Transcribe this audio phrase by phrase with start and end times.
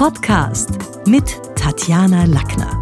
[0.00, 2.80] Podcast mit Tatjana Lackner.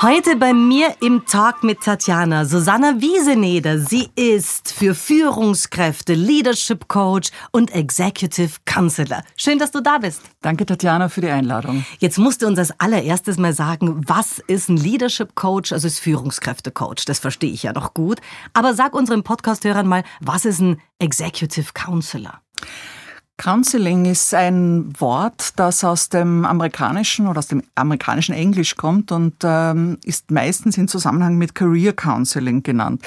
[0.00, 3.78] Heute bei mir im Talk mit Tatjana Susanna Wieseneder.
[3.80, 9.22] Sie ist für Führungskräfte Leadership Coach und Executive Counselor.
[9.36, 10.22] Schön, dass du da bist.
[10.40, 11.84] Danke, Tatjana, für die Einladung.
[11.98, 15.72] Jetzt musst du uns als allererstes mal sagen, was ist ein Leadership Coach?
[15.72, 17.04] Also ist Führungskräfte Coach.
[17.04, 18.20] Das verstehe ich ja noch gut.
[18.52, 22.40] Aber sag unseren Podcast-Hörern mal, was ist ein Executive Counselor?
[23.38, 29.36] Counseling ist ein Wort, das aus dem amerikanischen oder aus dem amerikanischen Englisch kommt und
[29.44, 33.00] ähm, ist meistens in Zusammenhang mit Career Counseling genannt.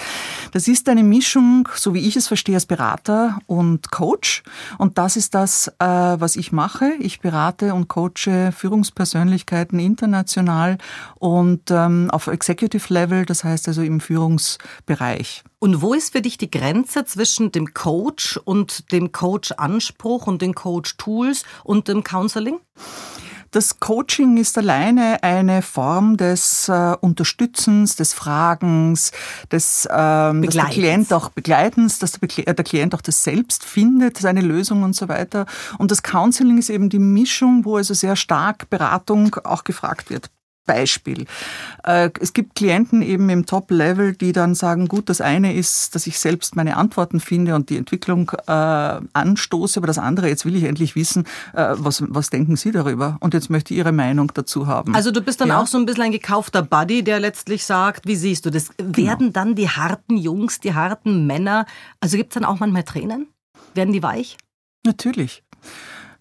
[0.54, 4.44] Das ist eine Mischung, so wie ich es verstehe, als Berater und Coach.
[4.78, 6.94] Und das ist das, äh, was ich mache.
[7.00, 10.78] Ich berate und coache Führungspersönlichkeiten international
[11.22, 15.44] und ähm, auf Executive Level, das heißt also im Führungsbereich.
[15.60, 20.56] Und wo ist für dich die Grenze zwischen dem Coach und dem Coach-Anspruch und den
[20.56, 22.60] Coach-Tools und dem Counseling?
[23.52, 29.12] Das Coaching ist alleine eine Form des äh, Unterstützens, des Fragens,
[29.52, 34.18] des ähm, dass der Klient auch Begleitens, dass der, der, Klient auch das selbst findet,
[34.18, 35.46] seine Lösung und so weiter.
[35.78, 40.32] Und das Counseling ist eben die Mischung, wo also sehr stark Beratung auch gefragt wird.
[40.66, 41.26] Beispiel.
[41.84, 46.08] Äh, es gibt Klienten eben im Top-Level, die dann sagen, gut, das eine ist, dass
[46.08, 50.56] ich selbst meine Antworten finde und die Entwicklung äh, anstoße, aber das andere, jetzt will
[50.56, 53.18] ich endlich wissen, äh, was, was denken Sie darüber?
[53.20, 54.96] Und jetzt möchte ich Ihre Meinung dazu haben.
[54.96, 55.60] Also du bist dann ja?
[55.60, 58.70] auch so ein bisschen ein gekaufter Buddy, der letztlich sagt, wie siehst du das?
[58.78, 58.96] Genau.
[58.96, 61.66] Werden dann die harten Jungs, die harten Männer,
[62.00, 63.28] also gibt es dann auch manchmal Tränen?
[63.74, 64.38] Werden die weich?
[64.86, 65.44] Natürlich.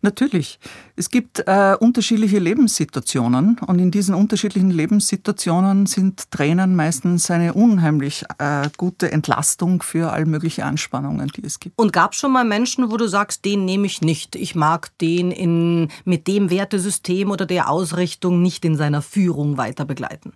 [0.03, 0.59] Natürlich.
[0.97, 8.25] Es gibt äh, unterschiedliche Lebenssituationen und in diesen unterschiedlichen Lebenssituationen sind Tränen meistens eine unheimlich
[8.39, 11.79] äh, gute Entlastung für all mögliche Anspannungen, die es gibt.
[11.79, 14.37] Und gab es schon mal Menschen, wo du sagst, den nehme ich nicht.
[14.37, 19.85] Ich mag den in, mit dem Wertesystem oder der Ausrichtung nicht in seiner Führung weiter
[19.85, 20.33] begleiten?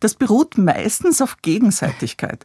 [0.00, 2.44] Das beruht meistens auf Gegenseitigkeit.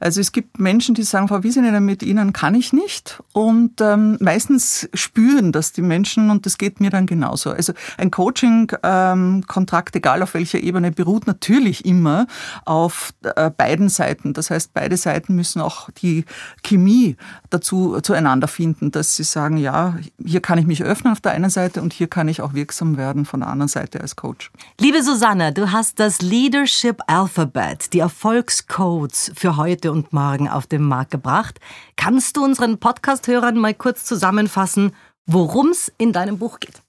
[0.00, 3.22] Also es gibt Menschen, die sagen, Frau Wiesener, mit Ihnen kann ich nicht.
[3.32, 7.50] Und ähm, meistens spüren das die Menschen und das geht mir dann genauso.
[7.50, 12.26] Also ein Coaching-Kontrakt, ähm, egal auf welcher Ebene, beruht natürlich immer
[12.64, 14.32] auf äh, beiden Seiten.
[14.32, 16.24] Das heißt, beide Seiten müssen auch die
[16.62, 17.16] Chemie
[17.50, 21.50] dazu zueinander finden, dass sie sagen, ja, hier kann ich mich öffnen auf der einen
[21.50, 24.50] Seite und hier kann ich auch wirksam werden von der anderen Seite als Coach.
[24.80, 30.66] Liebe Susanne, du hast das Leadership Leadership Alphabet, die Erfolgscodes für heute und morgen auf
[30.66, 31.58] den Markt gebracht.
[31.96, 34.92] Kannst du unseren Podcast-Hörern mal kurz zusammenfassen,
[35.26, 36.82] worum es in deinem Buch geht?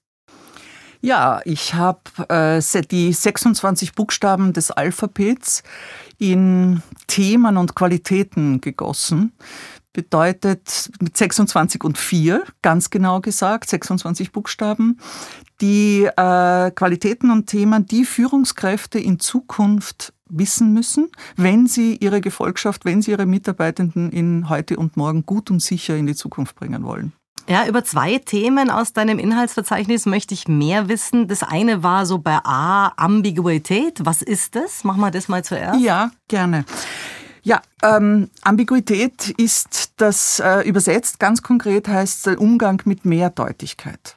[1.00, 5.62] Ja, ich habe äh, die 26 Buchstaben des Alphabets
[6.18, 9.32] in Themen und Qualitäten gegossen
[9.96, 15.00] bedeutet mit 26 und 4, ganz genau gesagt, 26 Buchstaben,
[15.62, 22.84] die äh, Qualitäten und Themen, die Führungskräfte in Zukunft wissen müssen, wenn sie ihre Gefolgschaft,
[22.84, 26.84] wenn sie ihre Mitarbeitenden in heute und morgen gut und sicher in die Zukunft bringen
[26.84, 27.14] wollen.
[27.48, 31.26] Ja, über zwei Themen aus deinem Inhaltsverzeichnis möchte ich mehr wissen.
[31.26, 34.04] Das eine war so bei A, Ambiguität.
[34.04, 34.84] Was ist das?
[34.84, 35.80] Machen wir das mal zuerst.
[35.80, 36.66] Ja, gerne.
[37.46, 44.16] Ja, ähm, Ambiguität ist das äh, übersetzt ganz konkret heißt Umgang mit Mehrdeutigkeit.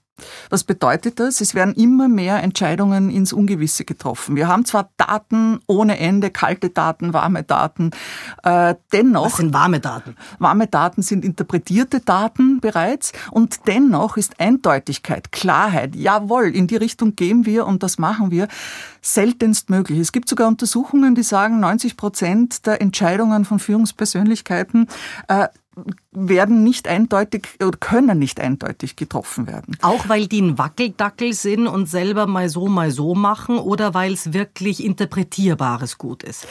[0.49, 1.41] Was bedeutet das?
[1.41, 4.35] Es werden immer mehr Entscheidungen ins Ungewisse getroffen.
[4.35, 7.91] Wir haben zwar Daten ohne Ende, kalte Daten, warme Daten,
[8.43, 9.25] äh, dennoch.
[9.25, 10.15] Was sind warme Daten?
[10.39, 17.15] Warme Daten sind interpretierte Daten bereits und dennoch ist Eindeutigkeit, Klarheit, jawohl, in die Richtung
[17.15, 18.47] gehen wir und das machen wir,
[19.01, 19.99] seltenst möglich.
[19.99, 24.87] Es gibt sogar Untersuchungen, die sagen, 90 Prozent der Entscheidungen von Führungspersönlichkeiten
[25.27, 25.47] äh,
[26.11, 29.77] werden nicht eindeutig oder können nicht eindeutig getroffen werden.
[29.81, 34.13] Auch weil die ein Wackeldackel sind und selber mal so, mal so machen oder weil
[34.13, 36.47] es wirklich interpretierbares Gut ist?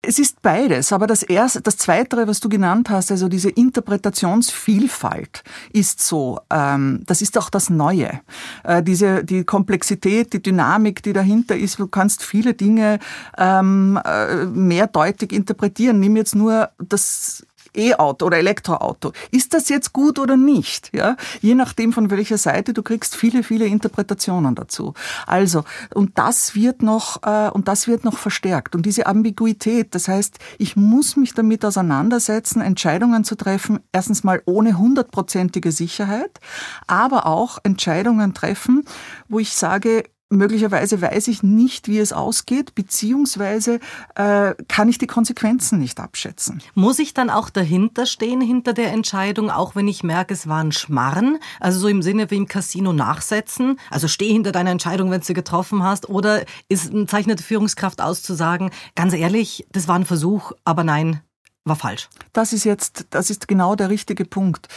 [0.00, 5.42] Es ist beides, aber das erste, das Zweite, was du genannt hast, also diese Interpretationsvielfalt,
[5.72, 6.38] ist so.
[6.50, 8.20] Ähm, das ist auch das Neue.
[8.62, 11.80] Äh, diese die Komplexität, die Dynamik, die dahinter ist.
[11.80, 13.00] Du kannst viele Dinge
[13.36, 15.98] ähm, äh, mehrdeutig interpretieren.
[15.98, 17.44] Nimm jetzt nur das
[17.74, 19.12] E-Auto oder Elektroauto.
[19.30, 20.90] Ist das jetzt gut oder nicht?
[20.92, 24.94] Ja, je nachdem von welcher Seite du kriegst viele, viele Interpretationen dazu.
[25.26, 29.94] Also und das wird noch äh, und das wird noch verstärkt und diese Ambiguität.
[29.94, 33.80] Das heißt, ich muss mich damit auseinandersetzen, Entscheidungen zu treffen.
[33.92, 36.40] Erstens mal ohne hundertprozentige Sicherheit,
[36.86, 38.84] aber auch Entscheidungen treffen,
[39.28, 43.80] wo ich sage, möglicherweise weiß ich nicht, wie es ausgeht, beziehungsweise
[44.14, 46.62] äh, kann ich die Konsequenzen nicht abschätzen.
[46.74, 50.62] Muss ich dann auch dahinter stehen, hinter der Entscheidung, auch wenn ich merke, es war
[50.62, 51.38] ein Schmarren?
[51.60, 53.78] Also so im Sinne wie im Casino nachsetzen?
[53.90, 56.08] Also steh hinter deiner Entscheidung, wenn du sie getroffen hast?
[56.08, 61.20] Oder ist eine zeichnete Führungskraft auszusagen, ganz ehrlich, das war ein Versuch, aber nein,
[61.68, 62.08] war falsch.
[62.32, 64.68] Das ist jetzt, das ist genau der richtige Punkt,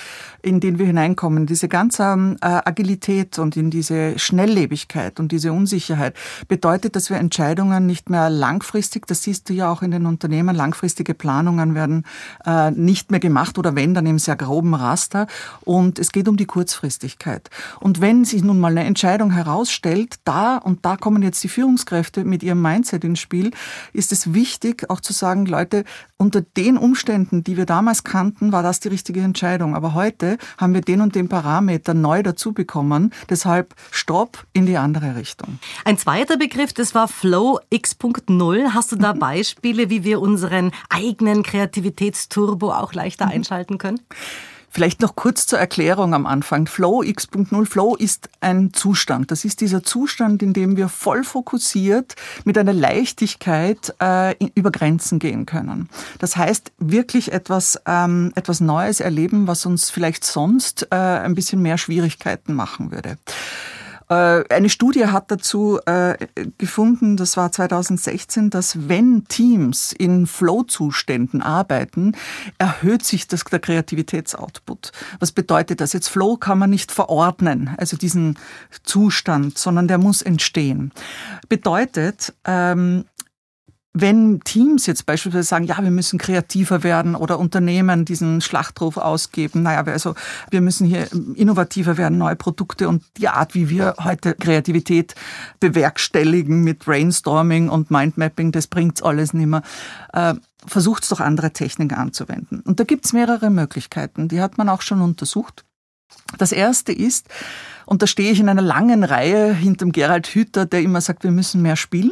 [0.42, 1.46] in den wir hineinkommen.
[1.46, 6.16] Diese ganze äh, Agilität und in diese Schnelllebigkeit und diese Unsicherheit
[6.48, 10.56] bedeutet, dass wir Entscheidungen nicht mehr langfristig, das siehst du ja auch in den Unternehmen,
[10.56, 12.06] langfristige Planungen werden
[12.46, 15.28] äh, nicht mehr gemacht oder wenn, dann im sehr groben Raster.
[15.62, 17.50] Und es geht um die Kurzfristigkeit.
[17.80, 22.24] Und wenn sich nun mal eine Entscheidung herausstellt, da und da kommen jetzt die Führungskräfte
[22.24, 23.52] mit ihrem Mindset ins Spiel,
[23.94, 25.84] ist es wichtig, auch zu sagen, Leute,
[26.18, 29.75] unter den Umständen, die wir damals kannten, war das die richtige Entscheidung.
[29.75, 33.13] Aber heute haben wir den und den Parameter neu dazu bekommen.
[33.30, 35.60] Deshalb Stopp in die andere Richtung.
[35.86, 38.74] Ein zweiter Begriff, das war Flow X.0.
[38.74, 43.31] Hast du da Beispiele, wie wir unseren eigenen Kreativitätsturbo auch leichter mhm.
[43.31, 44.00] einschalten können?
[44.73, 46.65] Vielleicht noch kurz zur Erklärung am Anfang.
[46.65, 49.29] Flow X.0 Flow ist ein Zustand.
[49.29, 52.15] Das ist dieser Zustand, in dem wir voll fokussiert
[52.45, 55.89] mit einer Leichtigkeit äh, über Grenzen gehen können.
[56.19, 61.62] Das heißt, wirklich etwas, ähm, etwas Neues erleben, was uns vielleicht sonst äh, ein bisschen
[61.62, 63.18] mehr Schwierigkeiten machen würde.
[64.12, 66.18] Äh, eine Studie hat dazu äh,
[66.58, 72.12] gefunden, das war 2016, dass wenn Teams in Flow-Zuständen arbeiten,
[72.58, 74.92] erhöht sich das, der Kreativitätsoutput.
[75.19, 75.94] Was bedeutet das?
[75.94, 78.38] Jetzt Flow kann man nicht verordnen, also diesen
[78.84, 80.92] Zustand, sondern der muss entstehen.
[81.48, 83.06] Bedeutet, ähm,
[83.94, 89.64] wenn Teams jetzt beispielsweise sagen, ja, wir müssen kreativer werden oder Unternehmen diesen Schlachtruf ausgeben,
[89.64, 90.16] naja, also
[90.50, 95.16] wir müssen hier innovativer werden, neue Produkte und die Art, wie wir heute Kreativität
[95.60, 99.62] bewerkstelligen mit Brainstorming und Mindmapping, das bringt's alles nicht mehr.
[100.14, 100.36] Äh,
[100.68, 102.60] Versucht doch andere Techniken anzuwenden.
[102.60, 105.66] Und da gibt's mehrere Möglichkeiten, die hat man auch schon untersucht.
[106.38, 107.30] Das erste ist,
[107.88, 111.32] und da stehe ich in einer langen Reihe hinterm Gerald Hüther, der immer sagt, wir
[111.32, 112.12] müssen mehr spielen.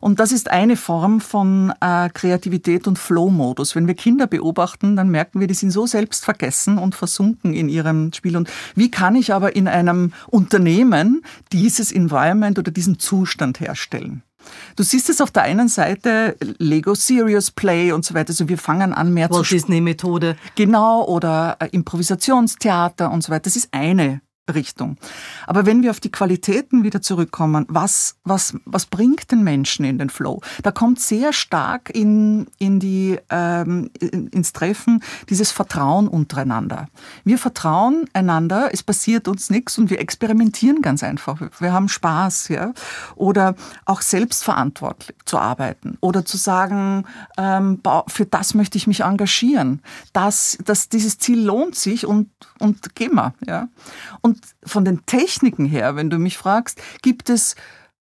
[0.00, 3.76] Und das ist eine Form von äh, Kreativität und Flow-Modus.
[3.76, 8.12] Wenn wir Kinder beobachten, dann merken wir, die sind so selbstvergessen und versunken in ihrem
[8.12, 8.36] Spiel.
[8.36, 14.24] Und wie kann ich aber in einem Unternehmen dieses Environment oder diesen Zustand herstellen?
[14.74, 18.30] Du siehst es auf der einen Seite Lego Serious Play und so weiter.
[18.30, 20.36] Also wir fangen an mehr Walt zu Disney Methode.
[20.56, 23.42] Genau oder äh, Improvisationstheater und so weiter.
[23.44, 24.96] Das ist eine Richtung.
[25.46, 29.98] Aber wenn wir auf die Qualitäten wieder zurückkommen, was, was, was bringt den Menschen in
[29.98, 30.40] den Flow?
[30.62, 36.88] Da kommt sehr stark in, in die, ähm, ins Treffen dieses Vertrauen untereinander.
[37.24, 41.40] Wir vertrauen einander, es passiert uns nichts und wir experimentieren ganz einfach.
[41.60, 42.72] Wir haben Spaß, ja.
[43.14, 43.54] Oder
[43.84, 47.04] auch selbstverantwortlich zu arbeiten oder zu sagen,
[47.38, 49.82] ähm, für das möchte ich mich engagieren.
[50.12, 52.28] Das, das, dieses Ziel lohnt sich und,
[52.58, 53.68] und gehen wir, ja.
[54.20, 57.54] Und und von den Techniken her, wenn du mich fragst, gibt es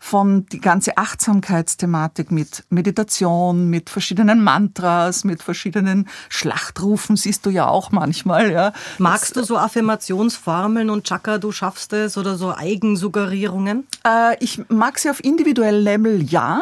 [0.03, 7.67] von die ganze Achtsamkeitsthematik mit Meditation, mit verschiedenen Mantras, mit verschiedenen Schlachtrufen siehst du ja
[7.67, 8.73] auch manchmal, ja.
[8.97, 13.87] Magst du so Affirmationsformeln und Chaka, du schaffst es oder so Eigensuggerierungen?
[14.03, 16.61] Äh, ich mag sie auf individuellem Level, ja.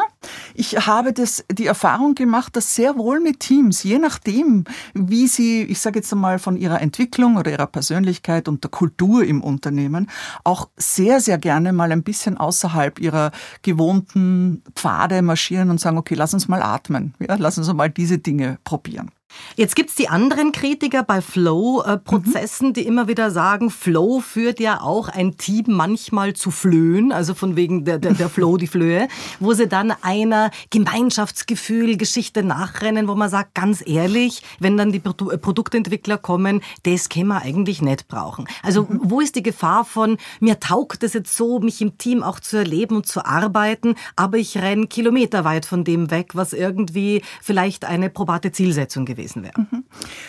[0.52, 5.62] Ich habe das, die Erfahrung gemacht, dass sehr wohl mit Teams, je nachdem, wie sie,
[5.62, 10.10] ich sage jetzt einmal von ihrer Entwicklung oder ihrer Persönlichkeit und der Kultur im Unternehmen,
[10.44, 13.29] auch sehr, sehr gerne mal ein bisschen außerhalb ihrer
[13.62, 17.14] gewohnten Pfade marschieren und sagen, okay, lass uns mal atmen.
[17.18, 19.10] Ja, lass uns mal diese Dinge probieren.
[19.56, 22.72] Jetzt gibt's die anderen Kritiker bei Flow-Prozessen, mhm.
[22.72, 27.56] die immer wieder sagen, Flow führt ja auch ein Team manchmal zu Flöhen, also von
[27.56, 29.08] wegen der, der, der Flow, die Flöhe,
[29.38, 35.00] wo sie dann einer Gemeinschaftsgefühl, Geschichte nachrennen, wo man sagt, ganz ehrlich, wenn dann die
[35.00, 38.46] Produ Produktentwickler kommen, das können wir eigentlich nicht brauchen.
[38.62, 39.00] Also mhm.
[39.04, 42.56] wo ist die Gefahr von, mir taugt es jetzt so, mich im Team auch zu
[42.56, 48.10] erleben und zu arbeiten, aber ich renne kilometerweit von dem weg, was irgendwie vielleicht eine
[48.10, 49.50] probate Zielsetzung gewesen avisen ved.
[49.58, 49.79] Mm -hmm.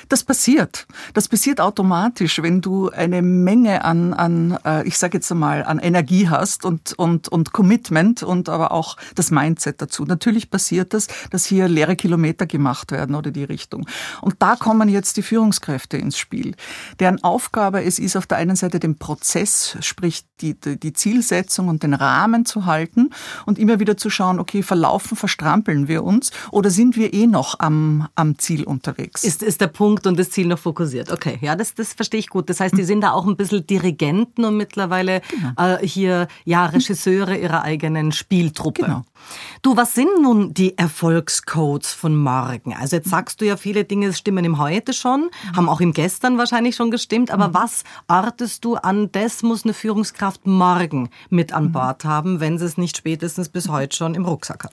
[0.10, 0.88] Das passiert.
[1.14, 5.80] Das passiert automatisch, wenn du eine Menge an, an äh, ich sage jetzt einmal, an
[5.80, 10.06] Energie hast und, und, und Commitment und aber auch das Mindset dazu.
[10.06, 13.88] Natürlich passiert das, dass hier leere Kilometer gemacht werden oder die Richtung.
[14.22, 16.56] Und da kommen jetzt die Führungskräfte ins Spiel,
[17.00, 21.84] deren Aufgabe es ist, auf der einen Seite den Prozess, sprich die, die Zielsetzung und
[21.84, 23.12] den Rahmen zu halten
[23.46, 27.60] und immer wieder zu schauen, okay, verlaufen, verstrampeln wir uns oder sind wir eh noch
[27.60, 29.24] am, am Ziel unterwegs?
[29.24, 31.12] Ist, ist der Punkt und das Ziel noch fokussiert.
[31.12, 32.50] Okay, ja, das, das verstehe ich gut.
[32.50, 35.76] Das heißt, die sind da auch ein bisschen Dirigenten und mittlerweile genau.
[35.76, 38.84] äh, hier ja Regisseure ihrer eigenen Spieltruppe.
[38.84, 39.04] Genau.
[39.62, 42.74] Du, was sind nun die Erfolgscodes von morgen?
[42.74, 46.38] Also jetzt sagst du ja, viele Dinge stimmen im Heute schon, haben auch im Gestern
[46.38, 47.54] wahrscheinlich schon gestimmt, aber mhm.
[47.54, 51.72] was artest du an, das muss eine Führungskraft morgen mit an.
[51.72, 54.72] Bord haben, wenn sie es nicht spätestens bis heute schon im Rucksack hat?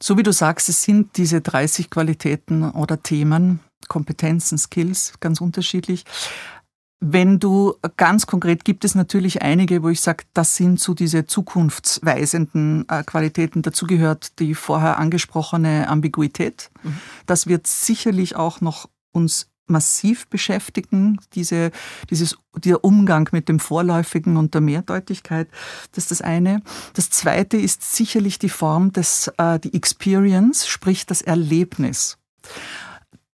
[0.00, 6.04] So wie du sagst, es sind diese 30 Qualitäten oder Themen, Kompetenzen, Skills, ganz unterschiedlich.
[7.00, 11.26] Wenn du ganz konkret gibt es natürlich einige, wo ich sage, das sind so diese
[11.26, 13.60] zukunftsweisenden äh, Qualitäten.
[13.60, 16.70] Dazu gehört die vorher angesprochene Ambiguität.
[16.82, 16.96] Mhm.
[17.26, 21.70] Das wird sicherlich auch noch uns massiv beschäftigen, diese,
[22.10, 25.48] dieses, der Umgang mit dem Vorläufigen und der Mehrdeutigkeit.
[25.92, 26.62] Das ist das eine.
[26.94, 32.18] Das zweite ist sicherlich die Form des, äh, die Experience, sprich das Erlebnis.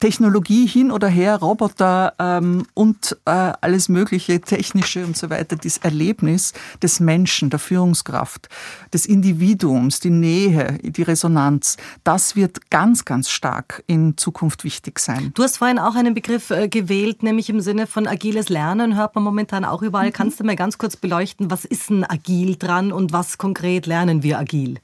[0.01, 5.77] Technologie hin oder her, Roboter ähm, und äh, alles mögliche, technische und so weiter, das
[5.77, 8.49] Erlebnis des Menschen, der Führungskraft,
[8.93, 15.31] des Individuums, die Nähe, die Resonanz, das wird ganz, ganz stark in Zukunft wichtig sein.
[15.35, 19.13] Du hast vorhin auch einen Begriff äh, gewählt, nämlich im Sinne von agiles Lernen, hört
[19.13, 20.07] man momentan auch überall.
[20.07, 20.13] Mhm.
[20.13, 24.23] Kannst du mal ganz kurz beleuchten, was ist denn agil dran und was konkret lernen
[24.23, 24.79] wir agil?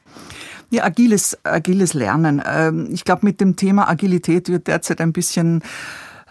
[0.69, 2.41] Ja, agiles, agiles Lernen.
[2.45, 5.61] Ähm, ich glaube, mit dem Thema Agilität wird derzeit ein bisschen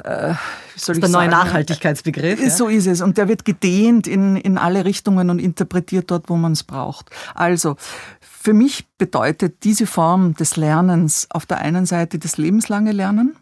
[0.05, 0.35] äh,
[0.75, 2.41] wie soll das ist der neue Nachhaltigkeitsbegriff.
[2.41, 2.51] Ja?
[2.51, 3.01] So ist es.
[3.01, 7.11] Und der wird gedehnt in, in alle Richtungen und interpretiert dort, wo man es braucht.
[7.35, 7.77] Also,
[8.21, 13.37] für mich bedeutet diese Form des Lernens auf der einen Seite das lebenslange Lernen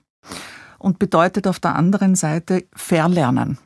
[0.79, 3.59] und bedeutet auf der anderen Seite Verlernen.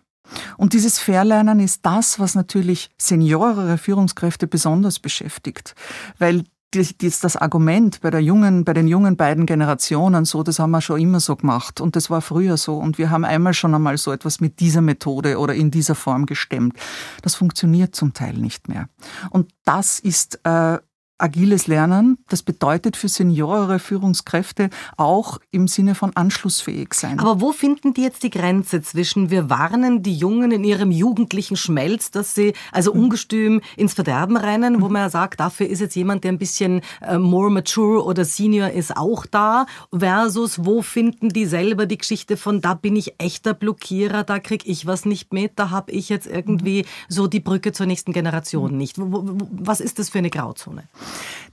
[0.57, 5.75] Und dieses Verlernen ist das, was natürlich seniorere Führungskräfte besonders beschäftigt,
[6.19, 10.71] weil das, das Argument bei der jungen, bei den jungen beiden Generationen so, das haben
[10.71, 13.75] wir schon immer so gemacht und das war früher so und wir haben einmal schon
[13.75, 16.77] einmal so etwas mit dieser Methode oder in dieser Form gestemmt.
[17.23, 18.89] Das funktioniert zum Teil nicht mehr.
[19.31, 20.79] Und das ist äh,
[21.19, 27.19] agiles Lernen, das bedeutet für seniorere Führungskräfte auch im Sinne von anschlussfähig sein.
[27.19, 31.57] Aber wo finden die jetzt die Grenze zwischen wir warnen die Jungen in ihrem jugendlichen
[31.57, 33.05] Schmelz, dass sie also mhm.
[33.05, 36.83] ungestüm ins Verderben rennen, wo man ja sagt, dafür ist jetzt jemand, der ein bisschen
[37.01, 42.37] äh, more mature oder senior ist, auch da, versus wo finden die selber die Geschichte
[42.37, 46.09] von da bin ich echter Blockierer, da krieg ich was nicht mit, da habe ich
[46.09, 46.87] jetzt irgendwie mhm.
[47.09, 48.97] so die Brücke zur nächsten Generation nicht.
[48.99, 50.85] Was ist das für eine Grauzone?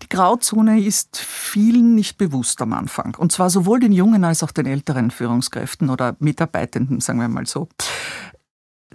[0.02, 3.16] Die Grauzone ist vielen nicht bewusst am Anfang.
[3.16, 7.46] Und zwar sowohl den jungen als auch den älteren Führungskräften oder Mitarbeitenden, sagen wir mal
[7.46, 7.70] so.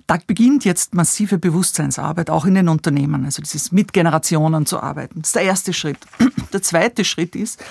[0.06, 5.20] Da beginnt jetzt massive Bewusstseinsarbeit, auch in den Unternehmen, also dieses mit Generationen zu arbeiten.
[5.20, 5.98] Das ist der erste Schritt.
[6.52, 7.62] Der zweite Schritt ist,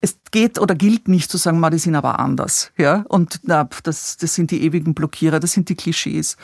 [0.00, 2.72] es geht oder gilt nicht zu sagen, die sind aber anders.
[2.76, 3.04] Ja?
[3.08, 6.36] Und na, das, das sind die ewigen Blockierer, das sind die Klischees.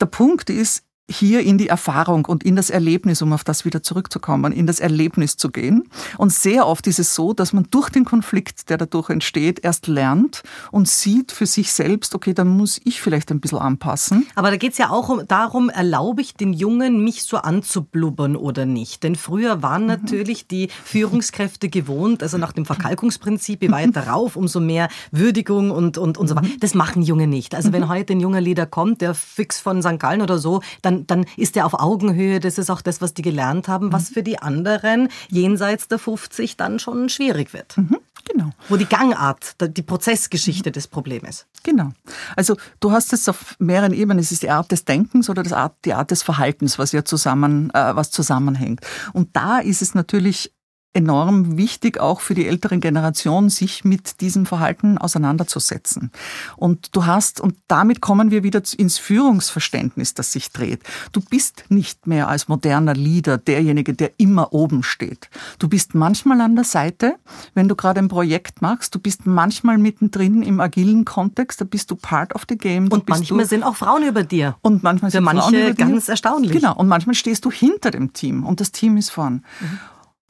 [0.00, 3.82] Der Punkt ist, hier in die Erfahrung und in das Erlebnis, um auf das wieder
[3.82, 5.88] zurückzukommen, in das Erlebnis zu gehen.
[6.18, 9.86] Und sehr oft ist es so, dass man durch den Konflikt, der dadurch entsteht, erst
[9.86, 14.26] lernt und sieht für sich selbst, okay, dann muss ich vielleicht ein bisschen anpassen.
[14.34, 18.66] Aber da geht es ja auch darum, erlaube ich den Jungen, mich so anzublubbern oder
[18.66, 19.04] nicht?
[19.04, 19.88] Denn früher waren mhm.
[19.88, 25.98] natürlich die Führungskräfte gewohnt, also nach dem Verkalkungsprinzip, je weiter rauf, umso mehr Würdigung und,
[25.98, 26.48] und, und so weiter.
[26.48, 26.60] Mhm.
[26.60, 27.54] Das machen Junge nicht.
[27.54, 30.00] Also wenn heute ein junger Leader kommt, der fix von St.
[30.00, 32.40] Gallen oder so, dann dann, dann ist er auf Augenhöhe.
[32.40, 34.14] Das ist auch das, was die gelernt haben, was mhm.
[34.14, 37.76] für die anderen jenseits der 50 dann schon schwierig wird.
[37.76, 37.98] Mhm.
[38.28, 38.50] Genau.
[38.68, 40.72] Wo die Gangart, die Prozessgeschichte mhm.
[40.72, 41.46] des Problems.
[41.62, 41.90] Genau.
[42.34, 44.18] Also du hast es auf mehreren Ebenen.
[44.18, 47.04] Es ist die Art des Denkens oder das Art, die Art des Verhaltens, was ja
[47.04, 48.80] zusammen, äh, was zusammenhängt.
[49.12, 50.52] Und da ist es natürlich
[50.96, 56.10] enorm wichtig, auch für die ältere Generation, sich mit diesem Verhalten auseinanderzusetzen.
[56.56, 60.80] Und du hast, und damit kommen wir wieder ins Führungsverständnis, das sich dreht.
[61.12, 65.28] Du bist nicht mehr als moderner Leader derjenige, der immer oben steht.
[65.58, 67.16] Du bist manchmal an der Seite,
[67.52, 68.94] wenn du gerade ein Projekt machst.
[68.94, 71.60] Du bist manchmal mittendrin im agilen Kontext.
[71.60, 72.88] Da bist du part of the game.
[72.88, 74.56] Und manchmal sind auch Frauen über dir.
[74.62, 75.74] Und manchmal sind manche Frauen über dir.
[75.74, 76.52] ganz erstaunlich.
[76.52, 76.74] Genau.
[76.74, 79.44] Und manchmal stehst du hinter dem Team und das Team ist vorn.
[79.60, 79.78] Mhm.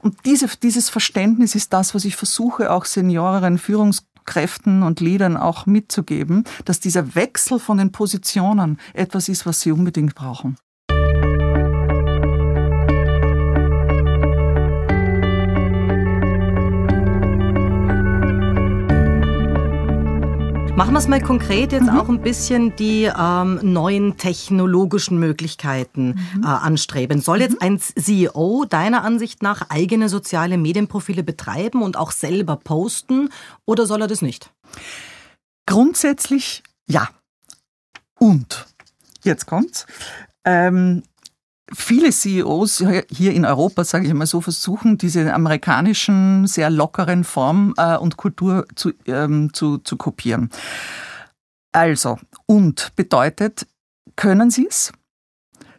[0.07, 5.67] Und diese, dieses Verständnis ist das, was ich versuche, auch Senioren, Führungskräften und Leadern auch
[5.67, 10.59] mitzugeben, dass dieser Wechsel von den Positionen etwas ist, was sie unbedingt brauchen.
[20.77, 21.99] Machen wir es mal konkret jetzt mhm.
[21.99, 26.43] auch ein bisschen die ähm, neuen technologischen Möglichkeiten mhm.
[26.43, 27.23] äh, anstreben.
[27.23, 27.63] Soll jetzt mhm.
[27.63, 33.31] ein CEO deiner Ansicht nach eigene soziale Medienprofile betreiben und auch selber posten
[33.65, 34.53] oder soll er das nicht?
[35.65, 37.09] Grundsätzlich ja.
[38.19, 38.67] Und
[39.25, 39.87] jetzt kommt's.
[40.45, 41.05] Ähm,
[41.73, 47.75] viele CEOs hier in Europa, sage ich mal so, versuchen diese amerikanischen sehr lockeren Form
[47.77, 50.51] äh, und Kultur zu, ähm, zu, zu kopieren.
[51.73, 53.67] Also, und bedeutet,
[54.15, 54.93] können Sie es?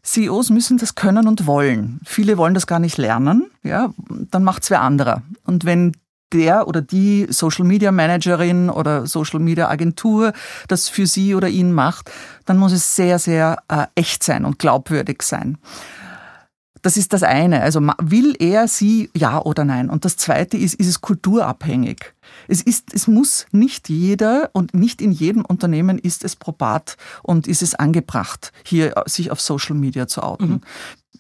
[0.04, 2.00] CEOs müssen das können und wollen.
[2.06, 5.22] Viele wollen das gar nicht lernen, ja, dann macht es wer anderer.
[5.44, 5.94] Und wenn
[6.34, 10.34] der oder die Social Media Managerin oder Social Media Agentur
[10.68, 12.12] das für sie oder ihn macht,
[12.46, 15.58] dann muss es sehr, sehr äh, echt sein und glaubwürdig sein.
[16.82, 17.62] Das ist das eine.
[17.64, 19.90] Also will er sie ja oder nein?
[19.90, 22.14] Und das zweite ist, ist es kulturabhängig?
[22.48, 27.48] Es ist, es muss nicht jeder und nicht in jedem Unternehmen ist es probat und
[27.48, 30.50] ist es angebracht, hier sich auf Social Media zu outen.
[30.50, 30.62] Mhm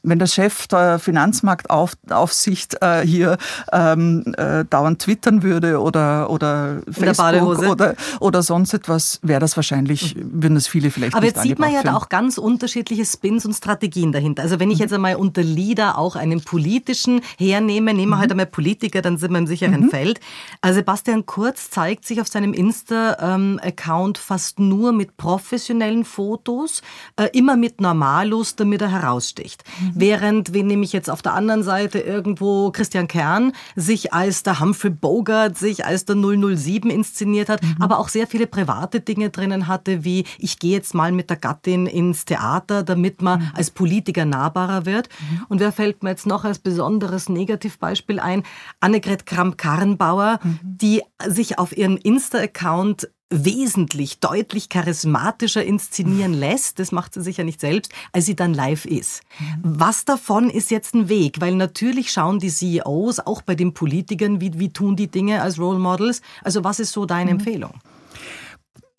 [0.10, 3.38] wenn der Chef der Finanzmarktaufsicht äh, hier
[3.72, 10.16] ähm, äh, dauernd twittern würde oder, oder Facebook oder, oder sonst etwas, wäre das wahrscheinlich,
[10.18, 13.54] würden das viele vielleicht Aber jetzt sieht man ja da auch ganz unterschiedliche Spins und
[13.54, 14.44] Strategien dahinter.
[14.44, 14.84] Also wenn ich mhm.
[14.84, 18.20] jetzt einmal unter Leader auch einen politischen hernehme, nehmen wir mhm.
[18.20, 19.90] halt einmal Politiker, dann sind wir im sicheren mhm.
[19.90, 20.20] Feld.
[20.62, 26.82] Also Sebastian Kurz zeigt sich auf seinem Insta-Account fast nur mit professionellen Fotos,
[27.16, 29.64] äh, immer mit Normalos, damit er heraussticht.
[29.80, 29.97] Mhm.
[30.00, 34.60] Während, wen nehme ich jetzt auf der anderen Seite irgendwo, Christian Kern sich als der
[34.60, 37.76] Humphrey Bogart, sich als der 007 inszeniert hat, mhm.
[37.80, 41.38] aber auch sehr viele private Dinge drinnen hatte, wie ich gehe jetzt mal mit der
[41.38, 43.52] Gattin ins Theater, damit man mhm.
[43.54, 45.10] als Politiker nahbarer wird.
[45.20, 45.46] Mhm.
[45.50, 48.44] Und wer fällt mir jetzt noch als besonderes Negativbeispiel ein?
[48.80, 50.60] Annegret Kramp-Karrenbauer, mhm.
[50.64, 57.60] die sich auf ihren Insta-Account wesentlich, deutlich charismatischer inszenieren lässt, das macht sie sicher nicht
[57.60, 59.22] selbst, als sie dann live ist.
[59.40, 59.62] Mhm.
[59.64, 61.42] Was davon ist jetzt ein Weg?
[61.42, 65.60] Weil natürlich schauen die CEOs, auch bei den Politikern, wie, wie tun die Dinge als
[65.60, 66.22] Role Models.
[66.44, 67.40] Also was ist so deine mhm.
[67.40, 67.74] Empfehlung?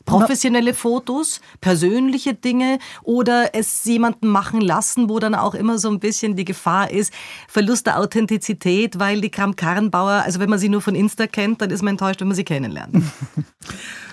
[0.09, 6.01] professionelle Fotos, persönliche Dinge oder es jemanden machen lassen, wo dann auch immer so ein
[6.01, 7.13] bisschen die Gefahr ist,
[7.47, 11.61] Verlust der Authentizität, weil die Kram Karrenbauer, also wenn man sie nur von Insta kennt,
[11.61, 12.97] dann ist man enttäuscht, wenn man sie kennenlernt.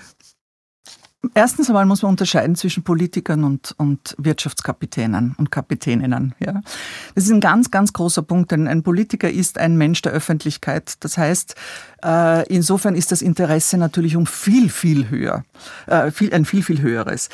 [1.34, 6.34] Erstens einmal muss man unterscheiden zwischen Politikern und, und Wirtschaftskapitänen und Kapitäninnen.
[6.38, 6.60] Ja.
[7.14, 10.94] Das ist ein ganz, ganz großer Punkt, denn ein Politiker ist ein Mensch der Öffentlichkeit.
[11.00, 11.54] Das heißt,
[12.04, 15.44] äh, insofern ist das Interesse natürlich um viel, viel höher,
[15.86, 17.28] äh, viel, ein viel, viel höheres.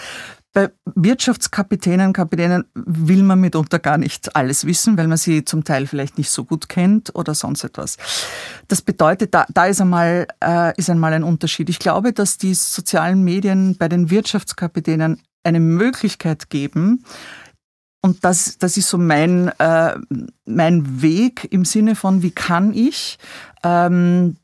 [0.53, 5.87] Bei Wirtschaftskapitänen, Kapitänen will man mitunter gar nicht alles wissen, weil man sie zum Teil
[5.87, 7.97] vielleicht nicht so gut kennt oder sonst etwas.
[8.69, 11.71] Das bedeutet, da, da ist, einmal, äh, ist einmal ein Unterschied.
[11.71, 17.05] Ich glaube, dass die sozialen Medien bei den Wirtschaftskapitänen eine Möglichkeit geben,
[18.05, 19.95] und das, das ist so mein, äh,
[20.45, 23.17] mein Weg im Sinne von, wie kann ich
[23.63, 24.37] ähm,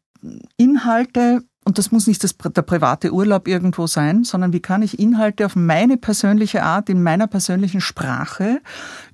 [0.57, 4.99] Inhalte und das muss nicht das, der private Urlaub irgendwo sein, sondern wie kann ich
[4.99, 8.63] Inhalte auf meine persönliche Art, in meiner persönlichen Sprache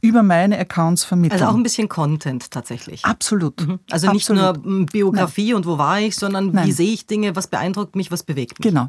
[0.00, 1.40] über meine Accounts vermitteln.
[1.40, 3.04] Also auch ein bisschen Content tatsächlich.
[3.04, 3.60] Absolut.
[3.60, 3.80] Mhm.
[3.90, 4.64] Also nicht Absolut.
[4.64, 5.56] nur Biografie Nein.
[5.56, 6.68] und wo war ich, sondern Nein.
[6.68, 8.68] wie sehe ich Dinge, was beeindruckt mich, was bewegt mich.
[8.68, 8.86] Genau.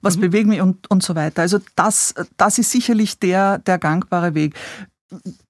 [0.00, 0.22] Was mhm.
[0.22, 1.42] bewegt mich und, und so weiter.
[1.42, 4.54] Also das, das ist sicherlich der, der gangbare Weg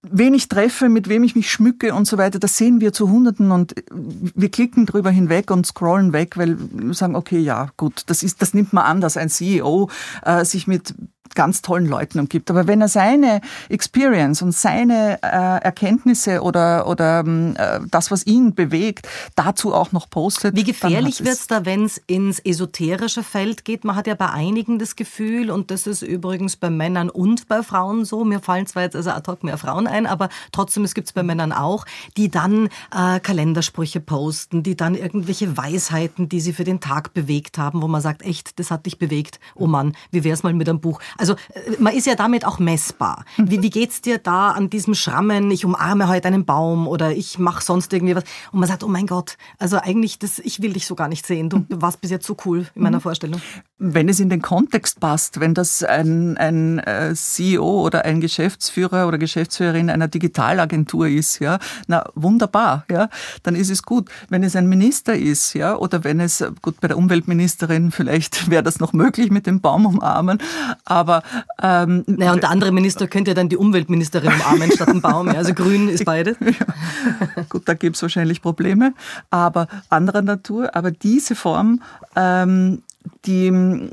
[0.02, 3.10] wen ich treffe, mit wem ich mich schmücke und so weiter, das sehen wir zu
[3.10, 8.04] Hunderten und wir klicken drüber hinweg und scrollen weg, weil wir sagen, okay, ja, gut,
[8.06, 9.90] das ist, das nimmt man an, dass ein CEO
[10.24, 10.94] äh, sich mit
[11.34, 12.50] ganz tollen Leuten umgibt.
[12.50, 15.26] Aber wenn er seine Experience und seine äh,
[15.62, 20.56] Erkenntnisse oder, oder ähm, äh, das, was ihn bewegt, dazu auch noch postet.
[20.56, 23.84] Wie gefährlich wird es da, wenn es ins esoterische Feld geht?
[23.84, 27.62] Man hat ja bei einigen das Gefühl, und das ist übrigens bei Männern und bei
[27.62, 30.94] Frauen so, mir fallen zwar jetzt also ad hoc mehr Frauen ein, aber trotzdem, es
[30.94, 31.84] gibt es bei Männern auch,
[32.16, 37.58] die dann äh, Kalendersprüche posten, die dann irgendwelche Weisheiten, die sie für den Tag bewegt
[37.58, 40.68] haben, wo man sagt, echt, das hat dich bewegt, oh Mann, wie wär's mal mit
[40.68, 41.00] einem Buch?
[41.22, 43.24] Also äh, man ist ja damit auch messbar.
[43.36, 47.38] Wie, wie geht's dir da an diesem Schrammen, ich umarme heute einen Baum oder ich
[47.38, 50.72] mache sonst irgendwie was und man sagt, oh mein Gott, also eigentlich, das, ich will
[50.72, 53.02] dich so gar nicht sehen, du warst bis jetzt so cool in meiner mhm.
[53.02, 53.40] Vorstellung.
[53.78, 59.06] Wenn es in den Kontext passt, wenn das ein, ein äh, CEO oder ein Geschäftsführer
[59.06, 63.08] oder Geschäftsführerin einer Digitalagentur ist, ja, na wunderbar, ja,
[63.44, 64.10] dann ist es gut.
[64.28, 68.64] Wenn es ein Minister ist, ja, oder wenn es, gut, bei der Umweltministerin vielleicht wäre
[68.64, 70.38] das noch möglich mit dem Baum umarmen,
[70.84, 71.22] aber aber
[71.60, 75.28] ähm, naja, und der andere Minister könnte ja dann die Umweltministerin umarmen statt einen Baum.
[75.28, 76.36] Also grün ist beide.
[76.52, 77.42] Ja.
[77.48, 78.94] Gut, da gibt es wahrscheinlich Probleme,
[79.30, 80.76] aber anderer Natur.
[80.76, 81.80] Aber diese Form
[82.14, 82.82] ähm,
[83.24, 83.90] die,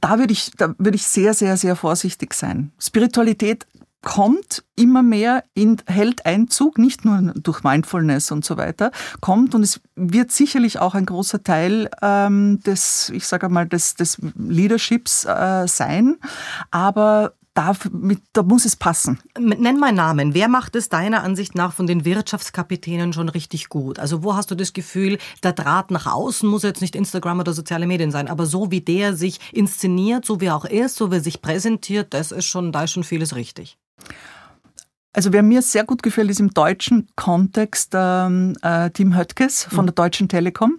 [0.00, 2.72] da würde ich, da würde ich sehr, sehr, sehr vorsichtig sein.
[2.78, 3.66] Spiritualität
[4.02, 9.62] kommt immer mehr, in, hält Einzug, nicht nur durch Mindfulness und so weiter, kommt und
[9.62, 15.24] es wird sicherlich auch ein großer Teil ähm, des, ich sage mal, des, des Leaderships
[15.24, 16.16] äh, sein,
[16.70, 19.18] aber da, mit, da muss es passen.
[19.36, 20.32] Nenn mal Namen.
[20.32, 23.98] Wer macht es deiner Ansicht nach von den Wirtschaftskapitänen schon richtig gut?
[23.98, 27.52] Also wo hast du das Gefühl, der Draht nach außen muss jetzt nicht Instagram oder
[27.52, 31.10] soziale Medien sein, aber so wie der sich inszeniert, so wie er auch ist, so
[31.10, 33.76] wie er sich präsentiert, das ist schon, da ist schon vieles richtig.
[35.12, 39.86] Also wer mir sehr gut gefällt, ist im deutschen Kontext ähm, äh, Tim Höttges von
[39.86, 40.78] der Deutschen Telekom.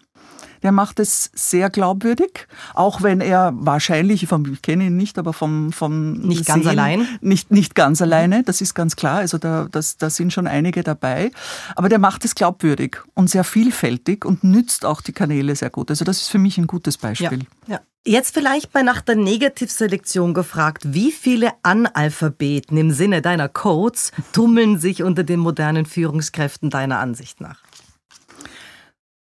[0.63, 5.72] Der macht es sehr glaubwürdig, auch wenn er wahrscheinlich, ich kenne ihn nicht, aber vom,
[5.72, 7.08] vom Nicht Sehen, ganz allein?
[7.22, 9.19] Nicht, nicht ganz alleine, das ist ganz klar.
[9.19, 11.32] Also da, das, da sind schon einige dabei.
[11.76, 15.89] Aber der macht es glaubwürdig und sehr vielfältig und nützt auch die Kanäle sehr gut.
[15.89, 17.39] Also das ist für mich ein gutes Beispiel.
[17.67, 17.80] Ja, ja.
[18.06, 20.84] Jetzt vielleicht mal nach der Negativselektion gefragt.
[20.93, 27.41] Wie viele Analphabeten im Sinne deiner Codes tummeln sich unter den modernen Führungskräften deiner Ansicht
[27.41, 27.62] nach?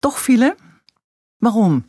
[0.01, 0.57] Doch viele.
[1.45, 1.85] Warum?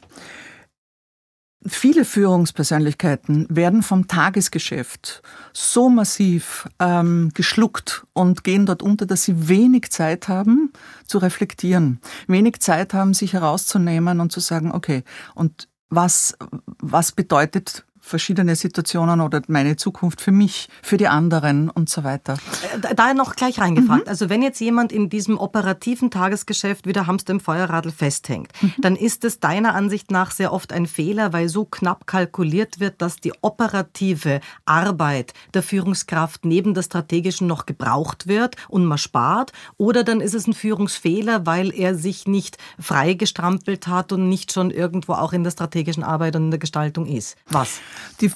[1.65, 9.47] Viele Führungspersönlichkeiten werden vom Tagesgeschäft so massiv ähm, geschluckt und gehen dort unter, dass sie
[9.47, 10.73] wenig Zeit haben
[11.07, 15.03] zu reflektieren, wenig Zeit haben, sich herauszunehmen und zu sagen, okay,
[15.35, 16.37] und was,
[16.79, 22.37] was bedeutet verschiedene Situationen oder meine Zukunft für mich, für die anderen und so weiter.
[22.81, 24.05] Äh, da noch gleich reingefragt.
[24.05, 24.09] Mhm.
[24.09, 28.73] Also wenn jetzt jemand in diesem operativen Tagesgeschäft wie der Hamster im Feuerradl festhängt, mhm.
[28.77, 33.01] dann ist es deiner Ansicht nach sehr oft ein Fehler, weil so knapp kalkuliert wird,
[33.01, 39.51] dass die operative Arbeit der Führungskraft neben der strategischen noch gebraucht wird und man spart.
[39.77, 44.69] Oder dann ist es ein Führungsfehler, weil er sich nicht freigestrampelt hat und nicht schon
[44.69, 47.35] irgendwo auch in der strategischen Arbeit und in der Gestaltung ist.
[47.49, 47.79] Was?
[48.21, 48.31] Die,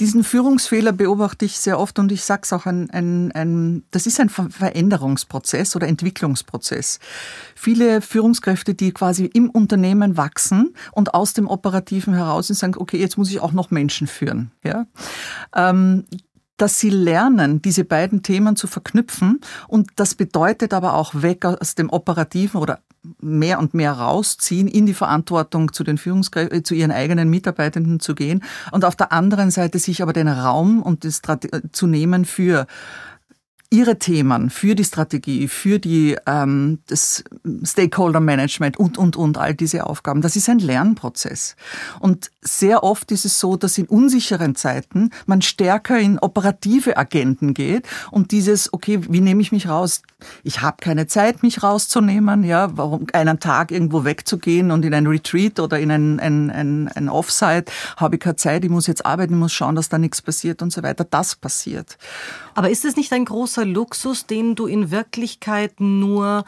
[0.00, 4.06] diesen Führungsfehler beobachte ich sehr oft und ich sage es auch, ein, ein, ein, das
[4.06, 6.98] ist ein Veränderungsprozess oder Entwicklungsprozess.
[7.54, 13.18] Viele Führungskräfte, die quasi im Unternehmen wachsen und aus dem Operativen heraus sagen, okay, jetzt
[13.18, 14.50] muss ich auch noch Menschen führen.
[14.64, 14.86] Ja?
[15.54, 16.04] Ähm,
[16.58, 19.40] dass sie lernen, diese beiden Themen zu verknüpfen.
[19.66, 22.80] Und das bedeutet aber auch weg aus dem Operativen oder
[23.20, 28.00] mehr und mehr rausziehen, in die Verantwortung zu den Führungskräften, äh, zu ihren eigenen Mitarbeitenden
[28.00, 28.42] zu gehen
[28.72, 32.66] und auf der anderen Seite sich aber den Raum und das äh, zu nehmen für
[33.70, 37.22] Ihre Themen für die Strategie, für die, ähm, das
[37.64, 40.22] Stakeholder Management und, und, und, all diese Aufgaben.
[40.22, 41.54] Das ist ein Lernprozess.
[42.00, 47.52] Und sehr oft ist es so, dass in unsicheren Zeiten man stärker in operative Agenten
[47.52, 50.00] geht und dieses, okay, wie nehme ich mich raus?
[50.44, 55.06] Ich habe keine Zeit, mich rauszunehmen, ja, warum einen Tag irgendwo wegzugehen und in ein
[55.06, 59.04] Retreat oder in ein, ein, ein, ein Offsite habe ich keine Zeit, ich muss jetzt
[59.04, 61.04] arbeiten, ich muss schauen, dass da nichts passiert und so weiter.
[61.04, 61.98] Das passiert.
[62.54, 66.44] Aber ist es nicht ein großer Luxus, den du in Wirklichkeit nur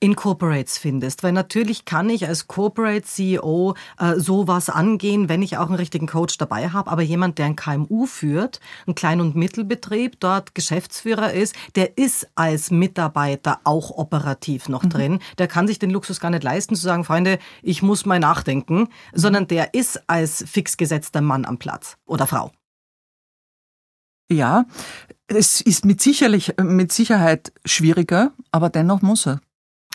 [0.00, 1.22] in Corporates findest.
[1.22, 6.06] Weil natürlich kann ich als Corporate CEO äh, sowas angehen, wenn ich auch einen richtigen
[6.06, 6.90] Coach dabei habe.
[6.90, 12.28] Aber jemand, der ein KMU führt, einen Klein- und Mittelbetrieb, dort Geschäftsführer ist, der ist
[12.36, 14.90] als Mitarbeiter auch operativ noch mhm.
[14.90, 15.18] drin.
[15.38, 18.88] Der kann sich den Luxus gar nicht leisten zu sagen, Freunde, ich muss mal nachdenken,
[19.12, 22.52] sondern der ist als fix gesetzter Mann am Platz oder Frau.
[24.30, 24.66] Ja,
[25.26, 29.40] es ist mit, sicherlich, mit Sicherheit schwieriger, aber dennoch muss er.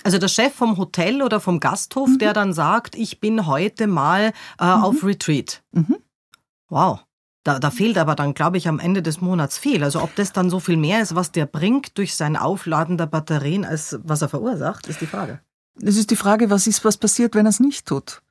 [0.03, 2.17] Also der Chef vom Hotel oder vom Gasthof, mhm.
[2.19, 4.83] der dann sagt, ich bin heute mal äh, mhm.
[4.83, 5.63] auf Retreat.
[5.71, 5.97] Mhm.
[6.69, 6.99] Wow.
[7.43, 9.83] Da, da fehlt aber dann, glaube ich, am Ende des Monats viel.
[9.83, 13.05] Also ob das dann so viel mehr ist, was der bringt durch sein Aufladen der
[13.05, 15.41] Batterien, als was er verursacht, ist die Frage.
[15.81, 18.21] Es ist die Frage, was ist, was passiert, wenn er es nicht tut?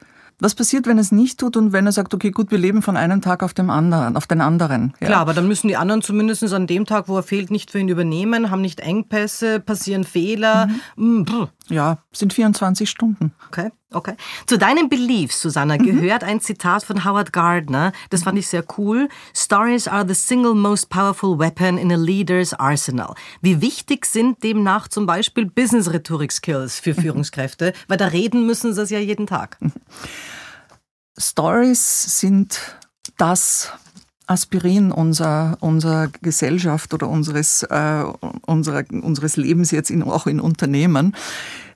[0.42, 2.82] Was passiert, wenn er es nicht tut und wenn er sagt, okay, gut, wir leben
[2.82, 4.92] von einem Tag auf dem anderen, auf den anderen?
[4.98, 5.06] Ja.
[5.06, 7.78] Klar, aber dann müssen die anderen zumindest an dem Tag, wo er fehlt, nicht für
[7.78, 10.66] ihn übernehmen, haben nicht Engpässe, passieren Fehler.
[10.96, 11.48] Mhm.
[11.72, 13.32] Ja, sind 24 Stunden.
[13.48, 14.14] Okay, okay.
[14.46, 15.84] Zu deinen Beliefs, Susanna, mhm.
[15.84, 17.92] gehört ein Zitat von Howard Gardner.
[18.10, 19.08] Das fand ich sehr cool.
[19.34, 23.14] Stories are the single most powerful weapon in a leader's arsenal.
[23.40, 27.72] Wie wichtig sind demnach zum Beispiel Business-Rhetorik-Skills für Führungskräfte?
[27.88, 29.56] Weil da reden müssen sie es ja jeden Tag.
[31.18, 32.58] Stories sind
[33.16, 33.72] das
[34.26, 38.04] Aspirin unserer, unserer Gesellschaft oder unseres, äh,
[38.46, 41.14] unserer, unseres Lebens jetzt in, auch in Unternehmen.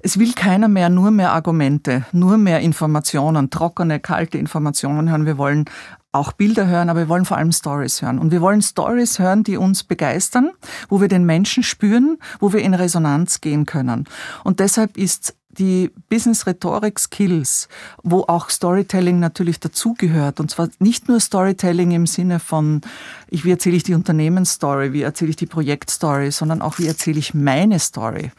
[0.01, 5.27] Es will keiner mehr nur mehr Argumente, nur mehr Informationen, trockene, kalte Informationen hören.
[5.27, 5.65] Wir wollen
[6.13, 8.19] auch Bilder hören, aber wir wollen vor allem Stories hören.
[8.19, 10.51] Und wir wollen Stories hören, die uns begeistern,
[10.89, 14.05] wo wir den Menschen spüren, wo wir in Resonanz gehen können.
[14.45, 17.69] Und deshalb ist die Business Rhetorik Skills,
[18.03, 20.40] wo auch Storytelling natürlich dazugehört.
[20.40, 22.81] Und zwar nicht nur Storytelling im Sinne von,
[23.29, 27.19] ich, wie erzähle ich die Unternehmensstory, wie erzähle ich die Projektstory, sondern auch, wie erzähle
[27.19, 28.31] ich meine Story,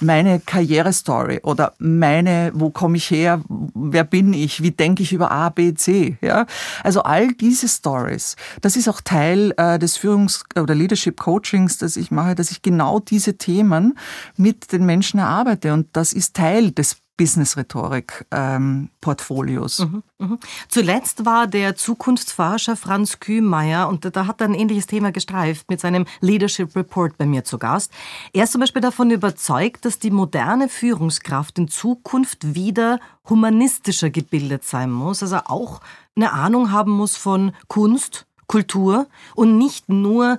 [0.00, 3.40] meine Karrierestory oder meine, wo komme ich her,
[3.74, 6.16] wer bin ich, wie denke ich über A, B, C.
[6.20, 6.46] Ja?
[6.82, 11.96] Also all diese Stories, das ist auch Teil äh, des Führungs- oder Leadership Coachings, das
[11.96, 13.98] ich mache, dass ich genau diese Themen
[14.36, 15.72] mit den Menschen erarbeite.
[15.72, 19.80] Und das ist Teil des Business-Rhetorik-Portfolios.
[19.80, 20.38] Ähm, mhm, mh.
[20.68, 25.80] Zuletzt war der Zukunftsforscher Franz Kühmeier, und da hat er ein ähnliches Thema gestreift, mit
[25.80, 27.92] seinem Leadership Report bei mir zu Gast.
[28.32, 32.98] Er ist zum Beispiel davon überzeugt, dass die moderne Führungskraft in Zukunft wieder
[33.28, 35.80] humanistischer gebildet sein muss, also auch
[36.16, 40.38] eine Ahnung haben muss von Kunst, Kultur und nicht nur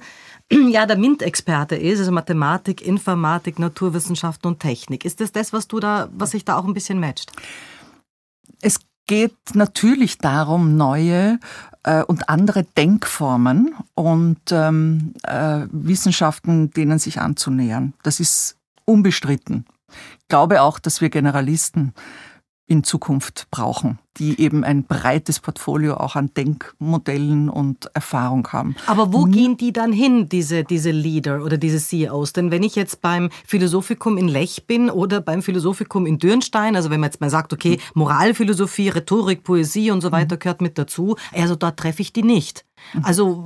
[0.69, 5.05] ja, der MINT-Experte ist, also Mathematik, Informatik, Naturwissenschaften und Technik.
[5.05, 7.31] Ist das das, was du da, was sich da auch ein bisschen matcht?
[8.61, 11.39] Es geht natürlich darum, neue
[11.83, 17.93] äh, und andere Denkformen und ähm, äh, Wissenschaften denen sich anzunähern.
[18.03, 19.65] Das ist unbestritten.
[20.21, 21.93] Ich glaube auch, dass wir Generalisten
[22.65, 28.75] in Zukunft brauchen, die eben ein breites Portfolio auch an Denkmodellen und Erfahrung haben.
[28.87, 32.31] Aber wo gehen die dann hin, diese, diese Leader oder diese CEOs?
[32.31, 36.89] Denn wenn ich jetzt beim Philosophikum in Lech bin oder beim Philosophikum in Dürnstein, also
[36.89, 41.17] wenn man jetzt mal sagt, okay, Moralphilosophie, Rhetorik, Poesie und so weiter gehört mit dazu,
[41.33, 42.65] also dort treffe ich die nicht.
[43.01, 43.45] Also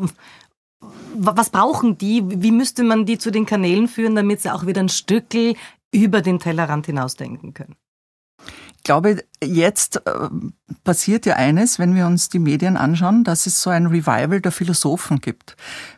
[1.15, 2.23] was brauchen die?
[2.23, 5.55] Wie müsste man die zu den Kanälen führen, damit sie auch wieder ein Stückel
[5.91, 7.75] über den Tellerrand hinausdenken können?
[8.87, 10.29] Glaube, jetzt äh,
[10.83, 14.51] passiert ja eines, wenn wir uns die Medien anschauen, dass es so ein Revival der
[14.51, 15.55] Philosophen gibt.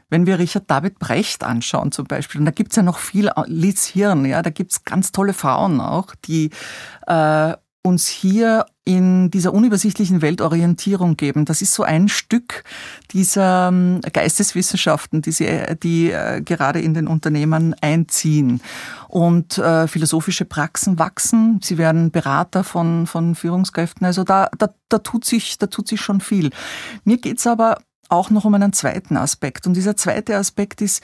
[0.09, 3.85] Wenn wir Richard David Brecht anschauen zum Beispiel, und da gibt's ja noch viel, Liz
[3.85, 6.49] Hirn, ja, da gibt's ganz tolle Frauen auch, die
[7.07, 11.45] äh, uns hier in dieser unübersichtlichen Weltorientierung geben.
[11.45, 12.63] Das ist so ein Stück
[13.11, 15.47] dieser ähm, Geisteswissenschaften, die, sie,
[15.83, 18.61] die äh, gerade in den Unternehmen einziehen.
[19.07, 21.59] Und äh, philosophische Praxen wachsen.
[21.63, 24.07] Sie werden Berater von, von Führungskräften.
[24.07, 26.49] Also da, da, da, tut sich, da tut sich schon viel.
[27.03, 29.67] Mir geht's aber auch noch um einen zweiten Aspekt.
[29.67, 31.03] Und dieser zweite Aspekt ist,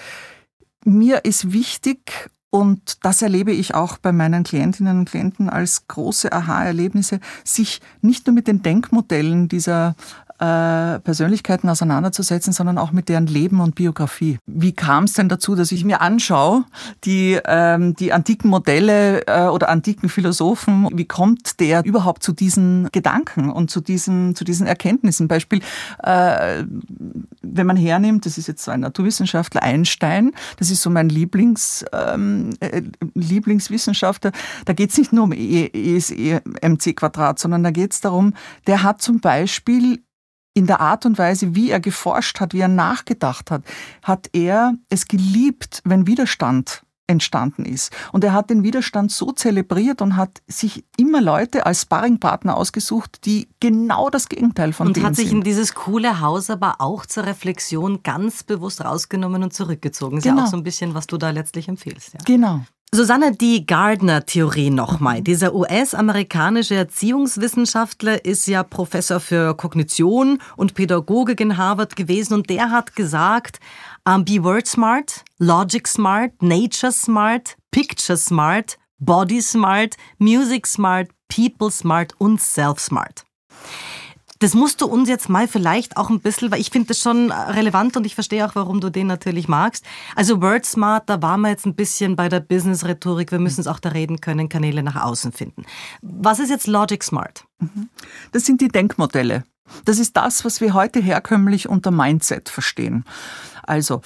[0.83, 6.31] mir ist wichtig, und das erlebe ich auch bei meinen Klientinnen und Klienten als große
[6.31, 9.95] Aha-Erlebnisse, sich nicht nur mit den Denkmodellen dieser
[10.39, 14.37] äh, Persönlichkeiten auseinanderzusetzen, sondern auch mit deren Leben und Biografie.
[14.45, 16.65] Wie kam es denn dazu, dass ich mir anschaue,
[17.05, 22.89] die, ähm, die antiken Modelle äh, oder antiken Philosophen, wie kommt der überhaupt zu diesen
[22.91, 25.27] Gedanken und zu diesen, zu diesen Erkenntnissen?
[25.27, 25.61] Beispiel,
[26.03, 26.63] äh,
[27.41, 31.85] wenn man hernimmt, das ist jetzt so ein Naturwissenschaftler, Einstein, das ist so mein Lieblings,
[31.93, 32.81] ähm, äh,
[33.13, 34.31] Lieblingswissenschaftler,
[34.65, 35.99] da geht es nicht nur um e, e
[37.37, 38.33] sondern da geht es darum,
[38.67, 40.03] der hat zum Beispiel
[40.55, 43.63] in der Art und Weise, wie er geforscht hat, wie er nachgedacht hat,
[44.01, 47.91] hat er es geliebt, wenn Widerstand entstanden ist.
[48.13, 53.25] Und er hat den Widerstand so zelebriert und hat sich immer Leute als Sparringpartner ausgesucht,
[53.25, 55.03] die genau das Gegenteil von und dem sind.
[55.03, 59.53] Und hat sich in dieses coole Haus aber auch zur Reflexion ganz bewusst rausgenommen und
[59.53, 60.17] zurückgezogen.
[60.17, 60.37] Ist genau.
[60.37, 62.13] ja auch so ein bisschen, was du da letztlich empfiehlst.
[62.13, 62.19] Ja.
[62.25, 62.61] Genau.
[62.95, 65.21] Susanne, die Gardner-Theorie nochmal.
[65.21, 72.71] Dieser US-amerikanische Erziehungswissenschaftler ist ja Professor für Kognition und Pädagogik in Harvard gewesen und der
[72.71, 73.59] hat gesagt,
[74.07, 81.71] um, be word smart, logic smart, nature smart, picture smart, body smart, music smart, people
[81.71, 83.25] smart und self smart.
[84.45, 87.31] Das musst du uns jetzt mal vielleicht auch ein bisschen, weil ich finde das schon
[87.31, 89.83] relevant und ich verstehe auch, warum du den natürlich magst.
[90.15, 93.31] Also Word Smart, da waren wir jetzt ein bisschen bei der Business-Rhetorik.
[93.31, 95.63] Wir müssen es auch da reden können, Kanäle nach außen finden.
[96.03, 97.47] Was ist jetzt Logic Smart?
[97.57, 97.89] Mhm.
[98.33, 99.45] Das sind die Denkmodelle.
[99.83, 103.03] Das ist das, was wir heute herkömmlich unter Mindset verstehen.
[103.63, 104.03] Also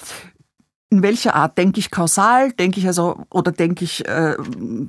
[0.92, 4.34] in welcher Art denke ich kausal, denke ich also oder denke ich äh,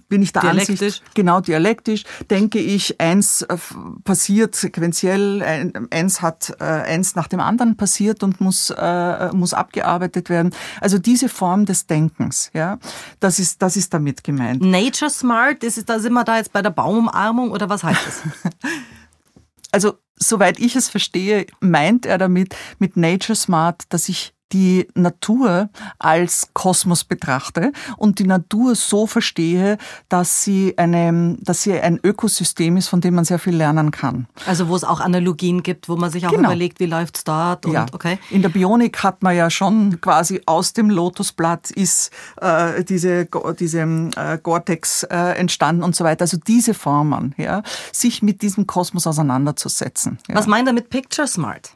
[0.09, 0.81] bin ich der dialektisch.
[0.81, 3.57] Ansicht genau dialektisch, denke ich eins äh,
[4.03, 5.43] passiert sequenziell,
[5.91, 10.55] eins hat äh, eins nach dem anderen passiert und muss äh, muss abgearbeitet werden.
[10.81, 12.79] Also diese Form des Denkens, ja,
[13.19, 14.63] das ist das ist damit gemeint.
[14.63, 18.21] Nature Smart, ist da sind wir da jetzt bei der Baumumarmung oder was heißt das?
[19.71, 25.69] also soweit ich es verstehe, meint er damit mit Nature Smart, dass ich die Natur
[25.99, 29.77] als Kosmos betrachte und die Natur so verstehe,
[30.09, 34.27] dass sie, eine, dass sie ein Ökosystem ist, von dem man sehr viel lernen kann.
[34.45, 36.49] Also wo es auch Analogien gibt, wo man sich auch genau.
[36.49, 37.65] überlegt, wie läuft es dort.
[37.65, 37.85] Und, ja.
[37.91, 38.19] okay.
[38.29, 42.11] In der Bionik hat man ja schon quasi aus dem Lotusblatt ist
[42.41, 43.27] äh, diese,
[43.59, 46.23] diese äh, Gore-Tex äh, entstanden und so weiter.
[46.23, 50.19] Also diese Formen, ja, sich mit diesem Kosmos auseinanderzusetzen.
[50.27, 50.35] Ja.
[50.35, 51.71] Was meint er mit Picture Smart?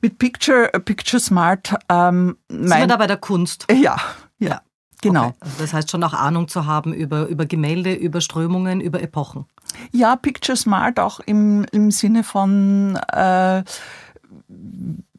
[0.00, 1.74] Mit Picture, Picture Smart.
[1.88, 3.66] Ähm, Sind wir da bei der Kunst?
[3.70, 3.96] Ja, ja.
[4.38, 4.60] ja.
[5.00, 5.26] Genau.
[5.26, 5.36] Okay.
[5.40, 9.46] Also das heißt schon auch Ahnung zu haben über, über Gemälde, über Strömungen, über Epochen.
[9.92, 13.62] Ja, Picture Smart auch im, im Sinne von äh,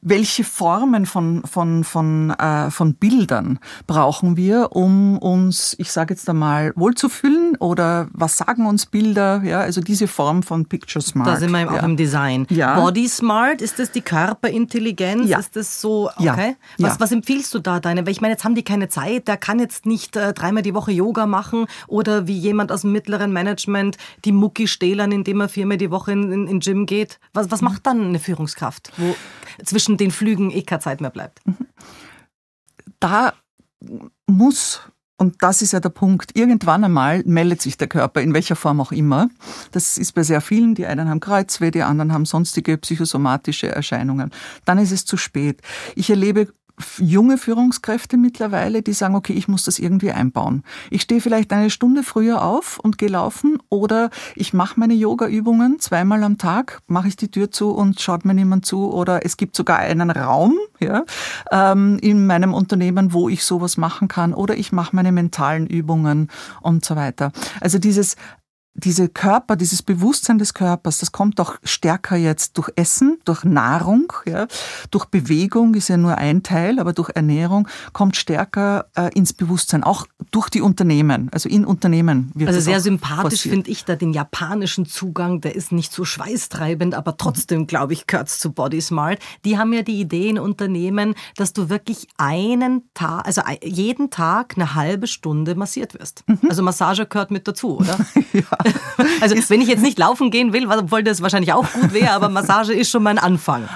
[0.02, 6.30] welche Formen von, von, von, äh, von Bildern brauchen wir, um uns, ich sage jetzt
[6.30, 9.42] einmal, wohlzufühlen oder was sagen uns Bilder?
[9.44, 11.28] Ja, also diese Form von Picture Smart.
[11.28, 11.84] Da sind wir auch ja.
[11.84, 12.48] im Design.
[12.50, 12.80] Ja.
[12.80, 15.30] Body Smart, ist das die Körperintelligenz?
[15.30, 15.40] Ja.
[15.40, 16.56] Ist das so, okay?
[16.78, 16.88] Ja.
[16.88, 18.06] Was, was empfiehlst du da deine?
[18.06, 20.74] Weil ich meine, jetzt haben die keine Zeit, der kann jetzt nicht äh, dreimal die
[20.74, 25.50] Woche Yoga machen oder wie jemand aus dem mittleren Management die Mucki stählern, indem er
[25.50, 27.20] viermal die Woche in, in, in Gym geht.
[27.34, 28.92] Was, was macht dann eine Führungskraft?
[28.98, 29.16] Wo
[29.66, 31.46] zwischen den Flügen eh keine Zeit mehr bleibt.
[31.46, 31.58] Mhm.
[33.00, 33.34] Da
[34.28, 34.82] muss
[35.20, 36.36] und das ist ja der Punkt.
[36.38, 39.30] Irgendwann einmal meldet sich der Körper, in welcher Form auch immer.
[39.74, 40.76] Das ist bei sehr vielen.
[40.76, 44.32] Die einen haben Kreuzweh, die anderen haben sonstige psychosomatische Erscheinungen.
[44.64, 45.62] Dann ist es zu spät.
[45.96, 46.54] Ich erlebe
[46.98, 50.64] junge Führungskräfte mittlerweile, die sagen, okay, ich muss das irgendwie einbauen.
[50.90, 55.80] Ich stehe vielleicht eine Stunde früher auf und gehe laufen oder ich mache meine Yoga-Übungen
[55.80, 59.38] zweimal am Tag, mache ich die Tür zu und schaut mir niemand zu oder es
[59.38, 61.04] gibt sogar einen Raum ja,
[61.52, 66.30] ähm, in meinem Unternehmen, wo ich sowas machen kann oder ich mache meine mentalen Übungen
[66.62, 67.32] und so weiter.
[67.60, 68.16] Also dieses
[68.80, 74.12] diese Körper, dieses Bewusstsein des Körpers, das kommt auch stärker jetzt durch Essen, durch Nahrung,
[74.26, 74.48] ja,
[74.92, 79.84] durch Bewegung ist ja nur ein Teil, aber durch Ernährung kommt stärker äh, ins Bewusstsein,
[79.84, 84.14] auch durch die Unternehmen, also in Unternehmen wird Also sehr sympathisch finde ich da den
[84.14, 89.20] japanischen Zugang, der ist nicht so schweißtreibend, aber trotzdem, glaube ich, gehört zu Body Smart.
[89.46, 94.54] Die haben ja die Idee in Unternehmen, dass du wirklich einen Tag, also jeden Tag
[94.56, 96.24] eine halbe Stunde massiert wirst.
[96.28, 96.40] Mhm.
[96.50, 97.98] Also Massage gehört mit dazu, oder?
[98.34, 98.44] ja.
[99.22, 102.30] Also wenn ich jetzt nicht laufen gehen will, obwohl das wahrscheinlich auch gut wäre, aber
[102.30, 103.68] Massage ist schon mein Anfang.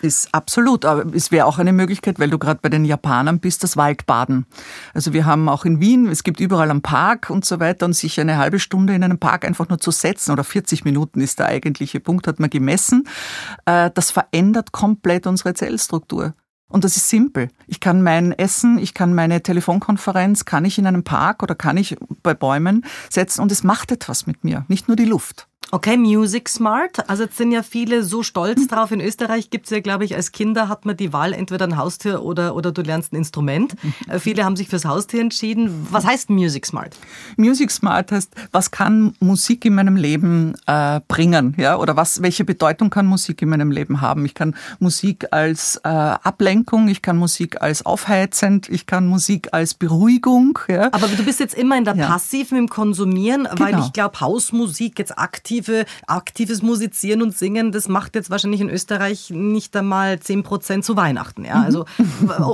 [0.00, 3.64] Ist absolut, aber es wäre auch eine Möglichkeit, weil du gerade bei den Japanern bist,
[3.64, 4.46] das Waldbaden.
[4.94, 7.94] Also wir haben auch in Wien, es gibt überall einen Park und so weiter und
[7.94, 11.40] sich eine halbe Stunde in einem Park einfach nur zu setzen oder 40 Minuten ist
[11.40, 13.08] der eigentliche Punkt, hat man gemessen,
[13.64, 16.34] äh, das verändert komplett unsere Zellstruktur.
[16.68, 17.48] Und das ist simpel.
[17.66, 21.78] Ich kann mein Essen, ich kann meine Telefonkonferenz, kann ich in einem Park oder kann
[21.78, 25.47] ich bei Bäumen setzen und es macht etwas mit mir, nicht nur die Luft.
[25.70, 27.10] Okay, Music Smart.
[27.10, 28.68] Also jetzt sind ja viele so stolz hm.
[28.68, 28.90] drauf.
[28.90, 32.22] In Österreich gibt's ja, glaube ich, als Kinder hat man die Wahl, entweder ein Haustier
[32.22, 33.74] oder, oder du lernst ein Instrument.
[34.08, 35.86] Äh, viele haben sich fürs Haustier entschieden.
[35.90, 36.96] Was heißt Music Smart?
[37.36, 41.54] Music Smart heißt, was kann Musik in meinem Leben äh, bringen?
[41.58, 41.76] Ja?
[41.76, 44.24] Oder was, welche Bedeutung kann Musik in meinem Leben haben?
[44.24, 49.74] Ich kann Musik als äh, Ablenkung, ich kann Musik als aufheizend, ich kann Musik als
[49.74, 50.58] Beruhigung.
[50.68, 50.88] Ja?
[50.92, 52.06] Aber du bist jetzt immer in der ja.
[52.06, 53.60] Passiven im Konsumieren, genau.
[53.60, 58.60] weil ich glaube, Hausmusik jetzt aktiv aktive, aktives Musizieren und Singen, das macht jetzt wahrscheinlich
[58.60, 61.44] in Österreich nicht einmal 10 Prozent zu Weihnachten.
[61.44, 61.62] Ja?
[61.62, 61.84] Also,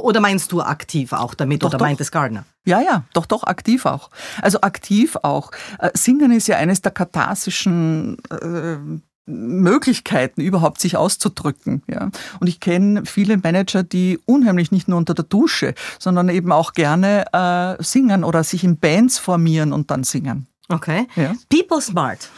[0.02, 1.84] oder meinst du aktiv auch damit doch, oder doch.
[1.84, 2.44] meint es Gardner?
[2.64, 4.10] Ja, ja, doch, doch, aktiv auch.
[4.40, 5.50] Also aktiv auch.
[5.78, 8.78] Äh, Singen ist ja eines der katharsischen äh,
[9.26, 11.82] Möglichkeiten überhaupt sich auszudrücken.
[11.86, 12.10] Ja.
[12.40, 16.72] Und ich kenne viele Manager, die unheimlich nicht nur unter der Dusche, sondern eben auch
[16.72, 20.46] gerne äh, singen oder sich in Bands formieren und dann singen.
[20.68, 21.06] Okay.
[21.16, 21.34] Ja.
[21.50, 22.30] People Smart.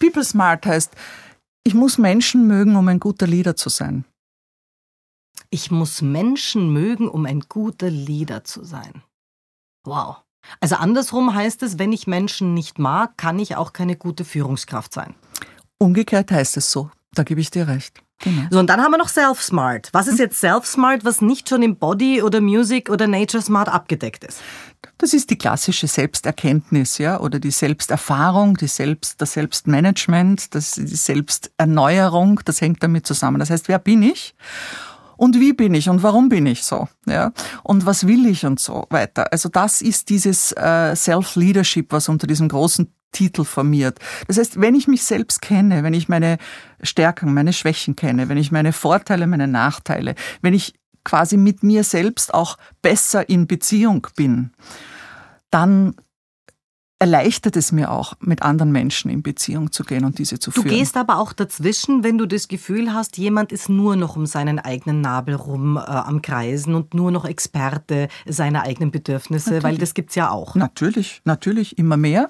[0.00, 0.92] People Smart heißt,
[1.62, 4.04] ich muss Menschen mögen, um ein guter Leader zu sein.
[5.50, 9.02] Ich muss Menschen mögen, um ein guter Leader zu sein.
[9.84, 10.16] Wow.
[10.60, 14.92] Also andersrum heißt es, wenn ich Menschen nicht mag, kann ich auch keine gute Führungskraft
[14.94, 15.14] sein.
[15.78, 16.90] Umgekehrt heißt es so.
[17.14, 18.02] Da gebe ich dir recht.
[18.22, 18.42] Genau.
[18.50, 19.88] So, und dann haben wir noch Self-Smart.
[19.92, 24.24] Was ist jetzt Self-Smart, was nicht schon im Body oder Music oder Nature Smart abgedeckt
[24.24, 24.40] ist?
[24.98, 30.86] Das ist die klassische Selbsterkenntnis, ja, oder die Selbsterfahrung, die Selbst, das Selbstmanagement, das, die
[30.86, 33.40] Selbsterneuerung, das hängt damit zusammen.
[33.40, 34.34] Das heißt, wer bin ich?
[35.20, 38.58] Und wie bin ich und warum bin ich so, ja, und was will ich und
[38.58, 39.30] so weiter.
[39.30, 43.98] Also das ist dieses äh, Self-Leadership, was unter diesem großen Titel formiert.
[44.28, 46.38] Das heißt, wenn ich mich selbst kenne, wenn ich meine
[46.82, 50.72] Stärken, meine Schwächen kenne, wenn ich meine Vorteile, meine Nachteile, wenn ich
[51.04, 54.52] quasi mit mir selbst auch besser in Beziehung bin,
[55.50, 55.96] dann
[57.00, 60.60] erleichtert es mir auch, mit anderen Menschen in Beziehung zu gehen und diese zu du
[60.60, 60.68] führen.
[60.68, 64.26] Du gehst aber auch dazwischen, wenn du das Gefühl hast, jemand ist nur noch um
[64.26, 69.64] seinen eigenen Nabel rum äh, am Kreisen und nur noch Experte seiner eigenen Bedürfnisse, natürlich.
[69.64, 70.54] weil das gibt's ja auch.
[70.54, 72.28] Natürlich, natürlich immer mehr.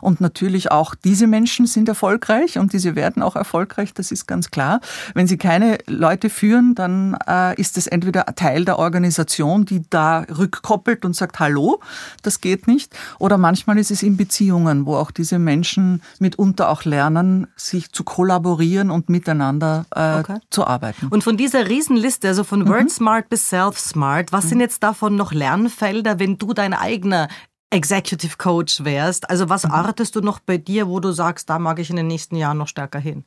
[0.00, 4.50] Und natürlich auch diese Menschen sind erfolgreich und diese werden auch erfolgreich, das ist ganz
[4.50, 4.80] klar.
[5.14, 10.20] Wenn sie keine Leute führen, dann äh, ist es entweder Teil der Organisation, die da
[10.20, 11.80] rückkoppelt und sagt, hallo,
[12.22, 12.94] das geht nicht.
[13.18, 18.04] Oder manchmal ist es in Beziehungen, wo auch diese Menschen mitunter auch lernen, sich zu
[18.04, 20.38] kollaborieren und miteinander äh, okay.
[20.50, 21.08] zu arbeiten.
[21.08, 22.68] Und von dieser Riesenliste, also von mhm.
[22.68, 24.48] Word Smart bis Self Smart, was mhm.
[24.48, 27.28] sind jetzt davon noch Lernfelder, wenn du dein eigener
[27.70, 29.28] Executive Coach wärst.
[29.28, 29.72] Also was mhm.
[29.72, 32.58] artest du noch bei dir, wo du sagst, da mag ich in den nächsten Jahren
[32.58, 33.24] noch stärker hin?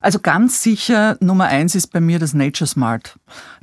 [0.00, 3.18] Also ganz sicher Nummer eins ist bei mir das Nature Smart.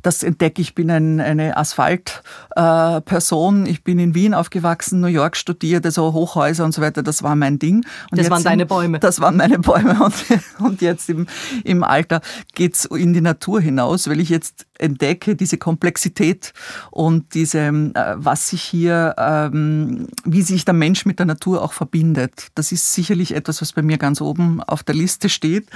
[0.05, 0.75] Das entdecke ich.
[0.75, 3.65] bin ein, eine Asphaltperson.
[3.65, 7.01] Äh, ich bin in Wien aufgewachsen, New York studiert, also Hochhäuser und so weiter.
[7.01, 7.83] Das war mein Ding.
[8.11, 8.99] Und das waren deine Bäume.
[8.99, 9.95] Das waren meine Bäume.
[10.05, 10.13] Und,
[10.59, 11.25] und jetzt im,
[11.63, 12.21] im Alter
[12.53, 16.53] geht's in die Natur hinaus, weil ich jetzt entdecke diese Komplexität
[16.91, 21.73] und diese, äh, was sich hier, ähm, wie sich der Mensch mit der Natur auch
[21.73, 22.49] verbindet.
[22.55, 25.69] Das ist sicherlich etwas, was bei mir ganz oben auf der Liste steht.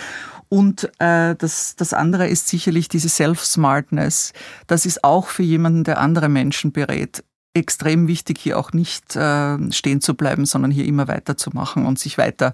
[0.49, 4.18] Und äh, das, das andere ist sicherlich diese Self-Smartness.
[4.67, 9.71] Das ist auch für jemanden, der andere Menschen berät, extrem wichtig, hier auch nicht äh,
[9.71, 12.53] stehen zu bleiben, sondern hier immer weiterzumachen und sich weiter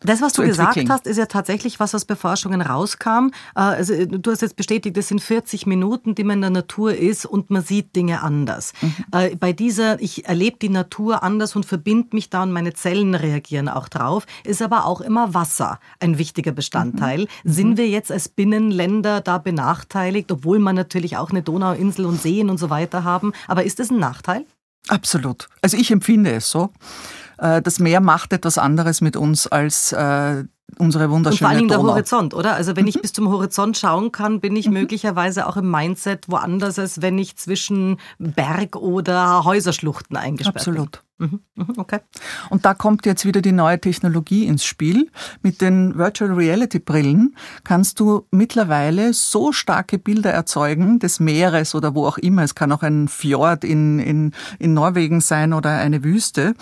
[0.00, 3.30] das, was du gesagt hast, ist ja tatsächlich was, was bei Forschungen rauskam.
[3.54, 6.94] Äh, also, du hast jetzt bestätigt, es sind 40 Minuten, die man in der Natur
[6.94, 8.72] ist und man sieht Dinge anders.
[8.82, 8.94] Mhm.
[9.12, 13.14] Äh, bei dieser, ich erlebe die Natur anders und verbinde mich da und meine Zellen
[13.14, 17.20] reagieren auch drauf, ist aber auch immer Wasser ein wichtiger Bestandteil.
[17.20, 17.26] Mhm.
[17.44, 17.52] mhm.
[17.52, 22.50] Sind wir jetzt als Binnenländer da benachteiligt, obwohl man natürlich auch eine Donauinsel und Seen
[22.50, 23.32] und so weiter haben?
[23.48, 24.44] Aber ist das ein Nachteil?
[24.88, 25.48] Absolut.
[25.62, 26.70] Also ich empfinde es so.
[27.38, 30.44] Äh, das Meer macht etwas anderes mit uns als äh,
[30.78, 32.54] unsere wunderschöne Und vor allem der Horizont, oder?
[32.54, 33.02] Also wenn ich mhm.
[33.02, 34.74] bis zum Horizont schauen kann, bin ich mhm.
[34.74, 40.92] möglicherweise auch im Mindset woanders, als wenn ich zwischen Berg oder Häuserschluchten eingesperrt Absolut.
[40.92, 41.00] bin.
[41.00, 41.03] Mhm,
[41.76, 42.00] okay.
[42.50, 45.10] Und da kommt jetzt wieder die neue Technologie ins Spiel.
[45.42, 51.94] Mit den Virtual Reality Brillen kannst du mittlerweile so starke Bilder erzeugen des Meeres oder
[51.94, 52.42] wo auch immer.
[52.42, 56.54] Es kann auch ein Fjord in, in, in Norwegen sein oder eine Wüste,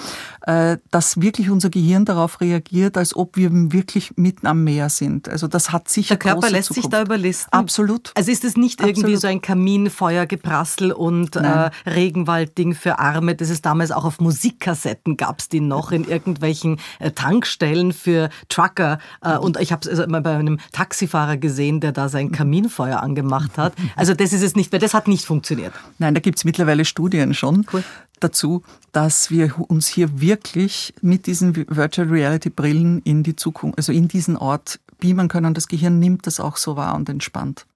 [0.43, 5.29] äh, dass wirklich unser Gehirn darauf reagiert, als ob wir wirklich mitten am Meer sind.
[5.29, 6.83] Also das hat sicher Der Körper lässt Zukunft.
[6.83, 7.53] sich da überlisten.
[7.53, 8.13] Absolut.
[8.15, 8.99] Also ist es nicht Absolut.
[8.99, 14.42] irgendwie so ein Kaminfeuergeprassel und äh, Regenwaldding für Arme, das ist damals auch auf Musik
[14.43, 18.99] Musikkassetten gab es die noch in irgendwelchen äh, Tankstellen für Trucker.
[19.21, 23.01] Äh, und ich habe es also mal bei einem Taxifahrer gesehen, der da sein Kaminfeuer
[23.01, 23.75] angemacht hat.
[23.95, 25.73] Also das ist es nicht, weil das hat nicht funktioniert.
[25.99, 27.67] Nein, da gibt es mittlerweile Studien schon.
[27.73, 27.85] Cool
[28.21, 28.63] dazu,
[28.93, 34.07] dass wir uns hier wirklich mit diesen Virtual Reality Brillen in die Zukunft, also in
[34.07, 35.55] diesen Ort beamen können.
[35.55, 37.67] Das Gehirn nimmt das auch so wahr und entspannt.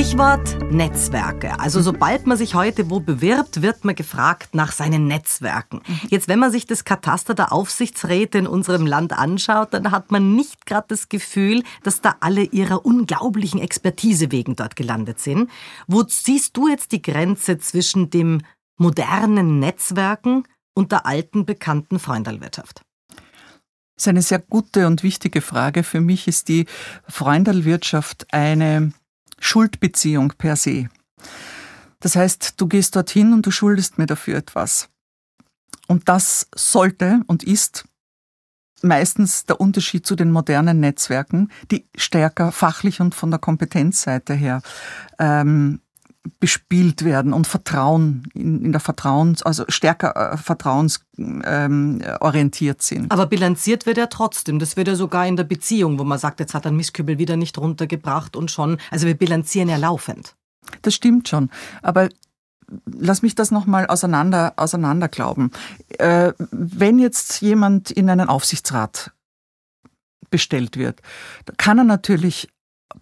[0.00, 1.60] Stichwort Netzwerke.
[1.60, 5.82] Also sobald man sich heute wo bewirbt, wird man gefragt nach seinen Netzwerken.
[6.08, 10.34] Jetzt, wenn man sich das Kataster der Aufsichtsräte in unserem Land anschaut, dann hat man
[10.34, 15.50] nicht gerade das Gefühl, dass da alle ihrer unglaublichen Expertise wegen dort gelandet sind.
[15.86, 18.40] Wo siehst du jetzt die Grenze zwischen dem
[18.78, 22.80] modernen Netzwerken und der alten bekannten Freundalwirtschaft?
[23.96, 25.82] Das ist eine sehr gute und wichtige Frage.
[25.82, 26.64] Für mich ist die
[27.06, 28.94] Freundalwirtschaft eine
[29.40, 30.88] Schuldbeziehung per se.
[31.98, 34.88] Das heißt, du gehst dorthin und du schuldest mir dafür etwas.
[35.86, 37.84] Und das sollte und ist
[38.82, 44.62] meistens der Unterschied zu den modernen Netzwerken, die stärker fachlich und von der Kompetenzseite her
[45.18, 45.80] ähm,
[46.38, 53.10] bespielt werden und Vertrauen in, in der Vertrauens, also stärker äh, vertrauensorientiert ähm, sind.
[53.10, 54.58] Aber bilanziert wird ja trotzdem.
[54.58, 57.36] Das wird ja sogar in der Beziehung, wo man sagt, jetzt hat ein Misskübel wieder
[57.36, 58.76] nicht runtergebracht und schon.
[58.90, 60.34] Also wir bilanzieren ja laufend.
[60.82, 61.48] Das stimmt schon.
[61.80, 62.10] Aber
[62.84, 65.50] lass mich das nochmal auseinander, auseinander glauben.
[65.98, 69.12] Äh, wenn jetzt jemand in einen Aufsichtsrat
[70.30, 71.00] bestellt wird,
[71.56, 72.48] kann er natürlich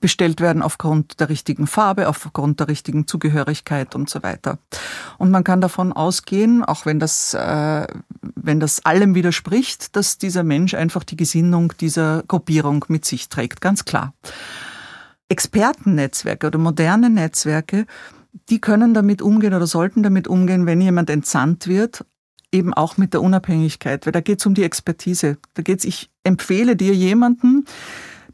[0.01, 4.59] bestellt werden aufgrund der richtigen Farbe, aufgrund der richtigen Zugehörigkeit und so weiter.
[5.19, 7.87] Und man kann davon ausgehen, auch wenn das, äh,
[8.21, 13.61] wenn das allem widerspricht, dass dieser Mensch einfach die Gesinnung dieser Gruppierung mit sich trägt,
[13.61, 14.15] ganz klar.
[15.29, 17.87] Expertennetzwerke oder moderne Netzwerke,
[18.49, 22.05] die können damit umgehen oder sollten damit umgehen, wenn jemand entsandt wird,
[22.53, 25.37] eben auch mit der Unabhängigkeit, weil da geht es um die Expertise.
[25.55, 27.67] Da geht es, ich empfehle dir jemanden,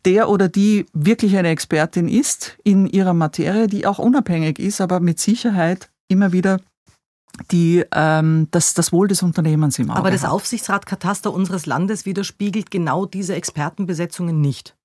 [0.05, 5.01] der oder die wirklich eine Expertin ist in ihrer Materie, die auch unabhängig ist, aber
[5.01, 6.61] mit Sicherheit immer wieder
[7.51, 10.25] die ähm, das, das Wohl des Unternehmens im Auge Aber das.
[10.25, 14.77] Aufsichtsratkataster unseres Landes widerspiegelt genau diese Expertenbesetzungen nicht.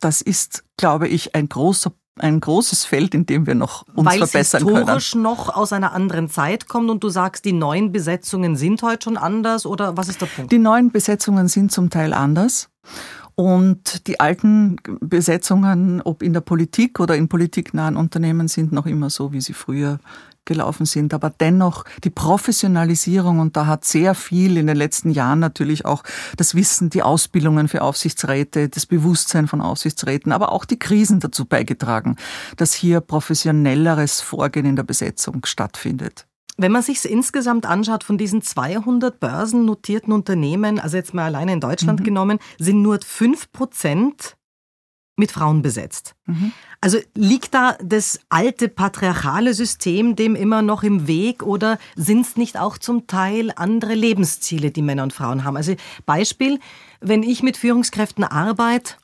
[0.00, 4.18] Das ist, glaube ich, ein großer ein großes Feld, in dem wir noch uns Weil
[4.18, 5.22] verbessern es historisch können.
[5.22, 9.16] noch aus einer anderen Zeit kommt und du sagst, die neuen Besetzungen sind heute schon
[9.18, 10.50] anders oder was ist der Punkt?
[10.50, 12.70] Die neuen Besetzungen sind zum Teil anders.
[13.38, 19.10] Und die alten Besetzungen, ob in der Politik oder in politiknahen Unternehmen, sind noch immer
[19.10, 20.00] so, wie sie früher
[20.46, 21.12] gelaufen sind.
[21.12, 26.02] Aber dennoch die Professionalisierung, und da hat sehr viel in den letzten Jahren natürlich auch
[26.38, 31.44] das Wissen, die Ausbildungen für Aufsichtsräte, das Bewusstsein von Aufsichtsräten, aber auch die Krisen dazu
[31.44, 32.16] beigetragen,
[32.56, 36.26] dass hier professionelleres Vorgehen in der Besetzung stattfindet.
[36.56, 41.60] Wenn man sich insgesamt anschaut, von diesen 200 börsennotierten Unternehmen, also jetzt mal alleine in
[41.60, 42.04] Deutschland mhm.
[42.04, 44.36] genommen, sind nur 5 Prozent
[45.16, 46.14] mit Frauen besetzt.
[46.26, 46.52] Mhm.
[46.80, 52.36] Also liegt da das alte patriarchale System dem immer noch im Weg oder sind es
[52.36, 55.56] nicht auch zum Teil andere Lebensziele, die Männer und Frauen haben?
[55.56, 56.60] Also Beispiel,
[57.00, 58.94] wenn ich mit Führungskräften arbeite,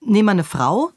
[0.00, 0.90] nehme eine Frau,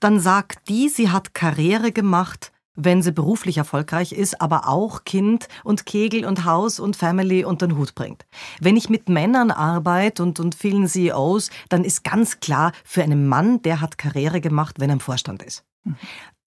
[0.00, 5.48] dann sagt die, sie hat Karriere gemacht, wenn sie beruflich erfolgreich ist, aber auch Kind
[5.64, 8.26] und Kegel und Haus und Family unter den Hut bringt.
[8.60, 13.26] Wenn ich mit Männern arbeite und, und vielen CEOs, dann ist ganz klar, für einen
[13.26, 15.64] Mann, der hat Karriere gemacht, wenn er im Vorstand ist.
[15.84, 15.96] Mhm.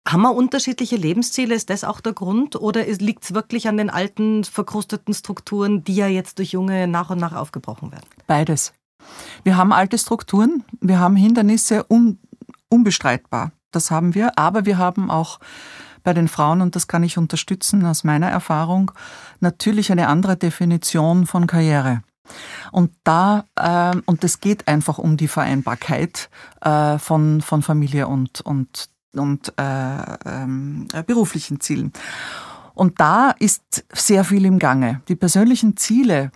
[0.07, 1.53] Haben wir unterschiedliche Lebensziele?
[1.53, 2.55] Ist das auch der Grund?
[2.55, 7.11] Oder liegt es wirklich an den alten, verkrusteten Strukturen, die ja jetzt durch Junge nach
[7.11, 8.05] und nach aufgebrochen werden?
[8.25, 8.73] Beides.
[9.43, 12.19] Wir haben alte Strukturen, wir haben Hindernisse, un,
[12.69, 13.51] unbestreitbar.
[13.71, 15.39] Das haben wir, aber wir haben auch
[16.03, 18.91] bei den Frauen, und das kann ich unterstützen aus meiner Erfahrung,
[19.39, 22.03] natürlich eine andere Definition von Karriere.
[22.71, 26.29] Und da, äh, und es geht einfach um die Vereinbarkeit
[26.61, 31.91] äh, von, von Familie und, und, und äh, ähm, beruflichen Zielen.
[32.73, 35.01] Und da ist sehr viel im Gange.
[35.07, 36.31] Die persönlichen Ziele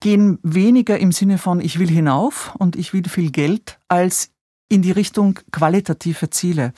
[0.00, 4.30] gehen weniger im Sinne von ich will hinauf und ich will viel Geld, als
[4.68, 6.72] in die Richtung qualitative Ziele.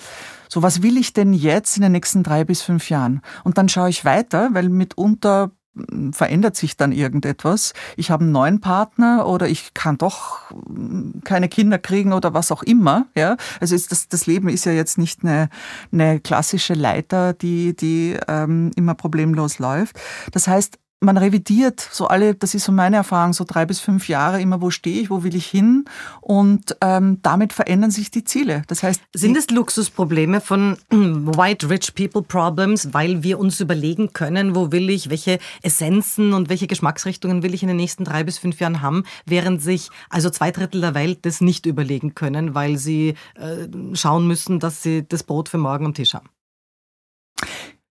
[0.48, 3.20] So, was will ich denn jetzt in den nächsten drei bis fünf Jahren?
[3.44, 7.72] Und dann schaue ich weiter, weil mitunter hm, verändert sich dann irgendetwas.
[7.96, 12.52] Ich habe einen neuen Partner oder ich kann doch hm, keine Kinder kriegen oder was
[12.52, 13.06] auch immer.
[13.16, 15.48] Ja, also das, das Leben ist ja jetzt nicht eine,
[15.92, 19.98] eine klassische Leiter, die, die ähm, immer problemlos läuft.
[20.32, 24.08] Das heißt, man revidiert so alle, das ist so meine Erfahrung, so drei bis fünf
[24.08, 25.86] Jahre immer, wo stehe ich, wo will ich hin
[26.20, 28.62] und ähm, damit verändern sich die Ziele.
[28.68, 34.54] Das heißt, sind es Luxusprobleme von White Rich People Problems, weil wir uns überlegen können,
[34.54, 38.36] wo will ich, welche Essenzen und welche Geschmacksrichtungen will ich in den nächsten drei bis
[38.38, 42.76] fünf Jahren haben, während sich also zwei Drittel der Welt das nicht überlegen können, weil
[42.76, 46.28] sie äh, schauen müssen, dass sie das Brot für morgen am Tisch haben.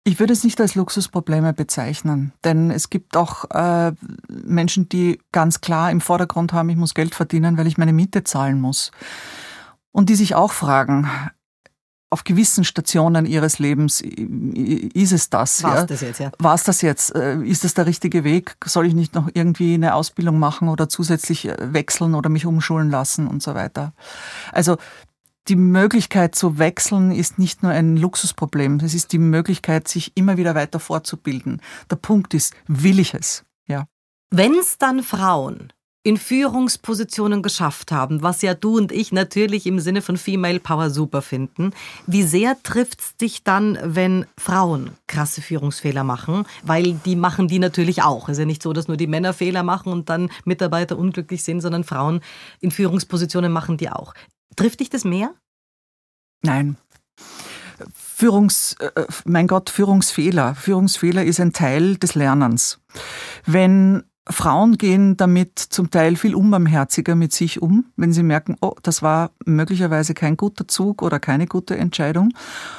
[0.06, 3.92] Ich würde es nicht als Luxusprobleme bezeichnen, denn es gibt auch äh,
[4.28, 8.22] Menschen, die ganz klar im Vordergrund haben, ich muss Geld verdienen, weil ich meine Miete
[8.22, 8.92] zahlen muss.
[9.90, 11.10] Und die sich auch fragen,
[12.08, 15.64] auf gewissen Stationen ihres Lebens ist es das.
[15.64, 15.86] War es ja?
[15.86, 16.30] das jetzt, ja?
[16.38, 17.12] War es das jetzt?
[17.16, 18.56] Äh, ist das der richtige Weg?
[18.64, 22.90] Soll ich nicht noch irgendwie eine Ausbildung machen oder zusätzlich äh, wechseln oder mich umschulen
[22.90, 23.92] lassen und so weiter?
[24.52, 24.76] Also
[25.48, 30.36] die Möglichkeit zu wechseln ist nicht nur ein Luxusproblem, es ist die Möglichkeit, sich immer
[30.36, 31.60] wieder weiter fortzubilden.
[31.90, 33.44] Der Punkt ist, will ich es?
[33.66, 33.86] Ja.
[34.30, 35.72] Wenn es dann Frauen
[36.02, 40.88] in Führungspositionen geschafft haben, was ja du und ich natürlich im Sinne von Female Power
[40.88, 41.72] super finden,
[42.06, 46.44] wie sehr trifft es dich dann, wenn Frauen krasse Führungsfehler machen?
[46.62, 48.28] Weil die machen die natürlich auch.
[48.28, 51.42] Es ist ja nicht so, dass nur die Männer Fehler machen und dann Mitarbeiter unglücklich
[51.42, 52.20] sind, sondern Frauen
[52.60, 54.14] in Führungspositionen machen die auch.
[54.56, 55.34] Trifft dich das mehr?
[56.42, 56.76] Nein.
[57.94, 60.54] Führungs, äh, mein Gott, Führungsfehler.
[60.54, 62.80] Führungsfehler ist ein Teil des Lernens.
[63.44, 68.74] Wenn Frauen gehen damit zum Teil viel unbarmherziger mit sich um, wenn sie merken, oh,
[68.82, 72.32] das war möglicherweise kein guter Zug oder keine gute Entscheidung,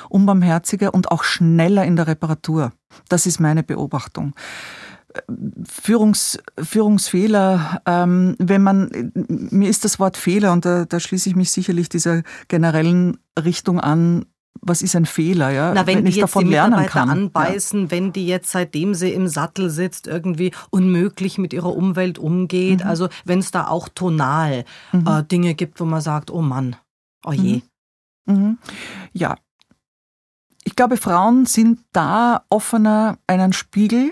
[0.09, 2.73] unbarmherziger und auch schneller in der Reparatur.
[3.07, 4.33] Das ist meine Beobachtung.
[5.65, 11.35] Führungs, Führungsfehler, ähm, wenn man, mir ist das Wort Fehler, und da, da schließe ich
[11.35, 14.25] mich sicherlich dieser generellen Richtung an,
[14.61, 15.73] was ist ein Fehler, ja?
[15.73, 17.09] Na, wenn, wenn ich jetzt davon die Mitarbeiter kann.
[17.09, 17.91] anbeißen, ja.
[17.91, 22.89] wenn die jetzt seitdem sie im Sattel sitzt irgendwie unmöglich mit ihrer Umwelt umgeht, mhm.
[22.89, 25.07] also wenn es da auch tonal mhm.
[25.07, 26.75] äh, Dinge gibt, wo man sagt, oh Mann,
[27.25, 27.61] oh je.
[28.25, 28.35] Mhm.
[28.35, 28.57] mhm.
[29.13, 29.35] Ja,
[30.63, 34.11] ich glaube, Frauen sind da offener, einen Spiegel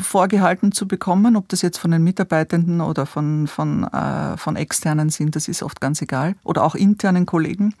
[0.00, 5.10] vorgehalten zu bekommen, ob das jetzt von den Mitarbeitenden oder von, von, äh, von externen
[5.10, 7.74] sind, das ist oft ganz egal, oder auch internen Kollegen.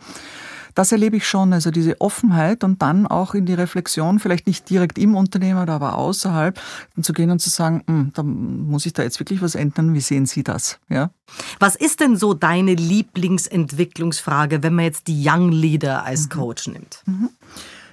[0.74, 4.68] Das erlebe ich schon, also diese Offenheit und dann auch in die Reflexion, vielleicht nicht
[4.70, 6.58] direkt im Unternehmen, aber außerhalb,
[7.00, 10.00] zu gehen und zu sagen, hm, da muss ich da jetzt wirklich was ändern, wie
[10.00, 10.78] sehen Sie das?
[10.88, 11.10] Ja?
[11.58, 16.30] Was ist denn so deine Lieblingsentwicklungsfrage, wenn man jetzt die Young Leader als mhm.
[16.30, 17.02] Coach nimmt?
[17.06, 17.30] Mhm.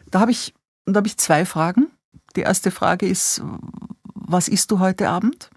[0.09, 0.53] Da habe ich,
[0.85, 1.87] da habe ich zwei Fragen.
[2.35, 3.41] Die erste Frage ist,
[4.13, 5.49] was isst du heute Abend?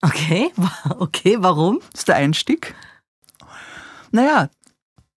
[0.00, 0.52] Okay,
[0.98, 1.80] okay, warum?
[1.92, 2.74] Das ist der Einstieg.
[4.10, 4.48] Naja,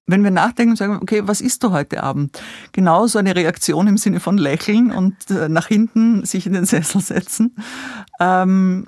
[0.07, 2.41] wenn wir nachdenken und sagen, okay, was isst du heute Abend?
[2.71, 6.65] Genau so eine Reaktion im Sinne von lächeln und äh, nach hinten sich in den
[6.65, 7.55] Sessel setzen.
[8.19, 8.87] Ähm,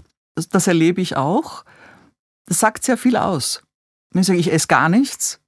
[0.49, 1.63] das erlebe ich auch.
[2.45, 3.63] Das sagt sehr viel aus.
[4.11, 5.39] Wenn ich sage, ich esse gar nichts,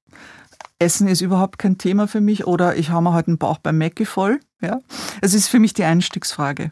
[0.79, 3.77] Essen ist überhaupt kein Thema für mich oder ich habe mir heute den Bauch beim
[3.77, 4.39] Mäcki voll.
[4.61, 4.79] Ja?
[5.21, 6.71] Es ist für mich die Einstiegsfrage,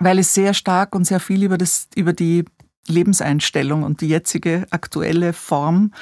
[0.00, 2.44] weil es sehr stark und sehr viel über, das, über die
[2.86, 5.92] Lebenseinstellung und die jetzige aktuelle Form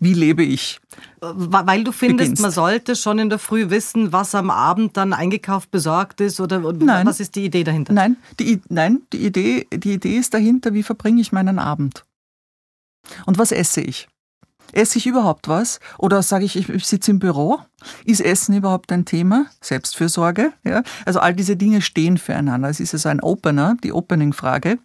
[0.00, 0.80] wie lebe ich?
[1.20, 2.42] Weil du findest, beginnst.
[2.42, 6.60] man sollte schon in der Früh wissen, was am Abend dann eingekauft besorgt ist oder
[6.72, 7.06] nein.
[7.06, 7.92] was ist die Idee dahinter?
[7.92, 12.04] Nein, die, nein die, Idee, die Idee ist dahinter, wie verbringe ich meinen Abend?
[13.26, 14.08] Und was esse ich?
[14.72, 15.80] Esse ich überhaupt was?
[15.98, 17.58] Oder sage ich, ich, sitze im Büro?
[18.04, 19.46] Ist Essen überhaupt ein Thema?
[19.60, 20.52] Selbstfürsorge?
[20.64, 20.82] Ja?
[21.06, 22.68] Also all diese Dinge stehen füreinander.
[22.68, 24.78] Es ist also ein Opener, die Opening-Frage.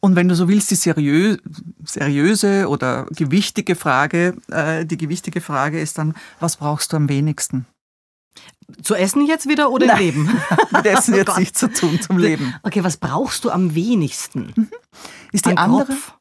[0.00, 1.36] Und wenn du so willst, die seriö
[1.84, 7.66] seriöse oder gewichtige Frage, äh, die gewichtige Frage ist dann, was brauchst du am wenigsten?
[8.82, 10.40] Zu essen jetzt wieder oder Nein, im Leben?
[10.72, 12.54] Mit Essen jetzt oh nichts zu tun, zum Leben.
[12.62, 14.52] Okay, was brauchst du am wenigsten?
[14.56, 14.68] Mhm.
[15.30, 15.86] Ist die An andere?
[15.86, 16.14] Kopf?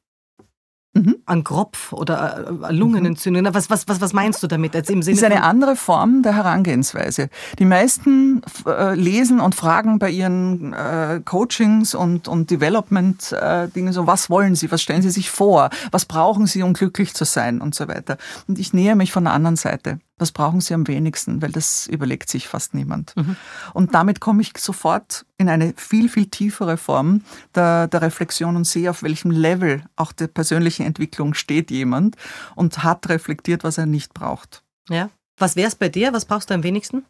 [0.94, 1.18] Mhm.
[1.26, 3.54] An Kropf oder äh, Lungenentzündung.
[3.54, 4.74] Was, was, was, was meinst du damit?
[4.74, 7.30] Jetzt im Sinne das ist eine andere Form der Herangehensweise.
[7.60, 14.06] Die meisten äh, lesen und fragen bei ihren äh, Coachings und, und Development-Dingen äh, so,
[14.06, 17.62] was wollen sie, was stellen sie sich vor, was brauchen sie, um glücklich zu sein
[17.62, 18.18] und so weiter.
[18.50, 21.88] Und ich nähe mich von der anderen Seite was brauchen sie am wenigsten, weil das
[21.88, 23.16] überlegt sich fast niemand.
[23.18, 23.36] Mhm.
[23.74, 27.24] Und damit komme ich sofort in eine viel, viel tiefere Form
[27.56, 32.16] der, der Reflexion und sehe, auf welchem Level auch der persönlichen Entwicklung steht jemand
[32.56, 34.64] und hat reflektiert, was er nicht braucht.
[34.90, 35.10] Ja.
[35.38, 36.14] Was wäre es bei dir?
[36.14, 37.06] Was brauchst du am wenigsten?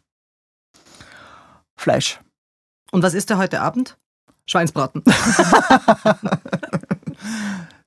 [1.76, 2.18] Fleisch.
[2.90, 3.98] Und was ist der heute Abend?
[4.46, 5.04] Schweinsbraten.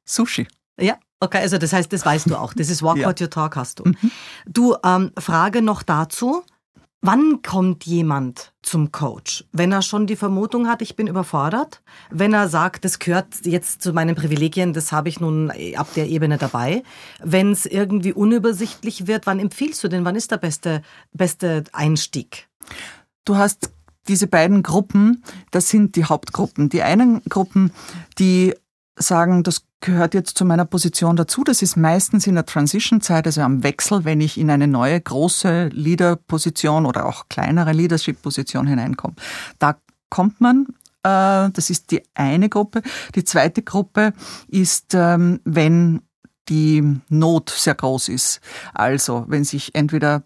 [0.05, 0.47] Sushi.
[0.79, 2.53] Ja, okay, also das heißt, das weißt du auch.
[2.53, 3.07] Das ist Walk ja.
[3.07, 3.85] What You Talk hast du.
[3.85, 4.11] Mhm.
[4.47, 6.43] Du, ähm, Frage noch dazu.
[7.01, 9.45] Wann kommt jemand zum Coach?
[9.51, 11.83] Wenn er schon die Vermutung hat, ich bin überfordert?
[12.09, 16.07] Wenn er sagt, das gehört jetzt zu meinen Privilegien, das habe ich nun ab der
[16.07, 16.81] Ebene dabei?
[17.23, 20.03] Wenn es irgendwie unübersichtlich wird, wann empfiehlst du denn?
[20.03, 20.81] Wann ist der beste,
[21.13, 22.47] beste Einstieg?
[23.23, 23.69] Du hast
[24.07, 26.69] diese beiden Gruppen, das sind die Hauptgruppen.
[26.69, 27.71] Die einen Gruppen,
[28.17, 28.55] die
[28.97, 31.43] sagen, das gehört jetzt zu meiner Position dazu.
[31.43, 35.67] Das ist meistens in der Transition-Zeit, also am Wechsel, wenn ich in eine neue große
[35.67, 39.15] Leader-Position oder auch kleinere Leadership-Position hineinkomme.
[39.59, 39.77] Da
[40.09, 40.67] kommt man
[41.05, 42.81] äh, das ist die eine Gruppe.
[43.13, 44.13] Die zweite Gruppe
[44.47, 46.01] ist, ähm, wenn
[46.49, 48.41] die Not sehr groß ist.
[48.73, 50.23] Also wenn sich entweder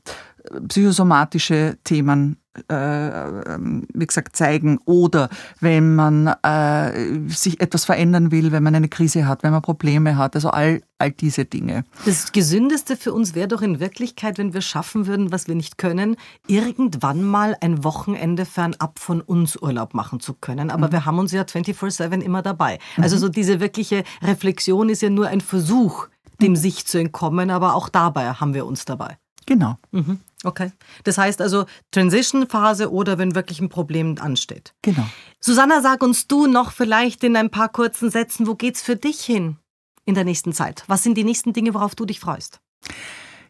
[0.67, 2.37] psychosomatische Themen
[2.69, 5.29] wie gesagt, zeigen oder
[5.59, 10.17] wenn man äh, sich etwas verändern will, wenn man eine Krise hat, wenn man Probleme
[10.17, 11.83] hat, also all, all diese Dinge.
[12.05, 15.77] Das Gesündeste für uns wäre doch in Wirklichkeit, wenn wir schaffen würden, was wir nicht
[15.77, 16.15] können,
[16.47, 20.71] irgendwann mal ein Wochenende fernab von uns Urlaub machen zu können.
[20.71, 20.91] Aber mhm.
[20.91, 22.79] wir haben uns ja 24-7 immer dabei.
[22.97, 23.19] Also mhm.
[23.21, 26.07] so diese wirkliche Reflexion ist ja nur ein Versuch,
[26.41, 26.57] dem mhm.
[26.57, 29.17] sich zu entkommen, aber auch dabei haben wir uns dabei.
[29.45, 29.77] Genau.
[29.91, 30.19] Mhm.
[30.43, 30.71] Okay.
[31.03, 34.73] Das heißt also Transition-Phase oder wenn wirklich ein Problem ansteht.
[34.81, 35.05] Genau.
[35.41, 39.21] Susanna, sag uns du noch vielleicht in ein paar kurzen Sätzen, wo geht's für dich
[39.21, 39.57] hin
[40.05, 40.83] in der nächsten Zeit?
[40.87, 42.59] Was sind die nächsten Dinge, worauf du dich freust?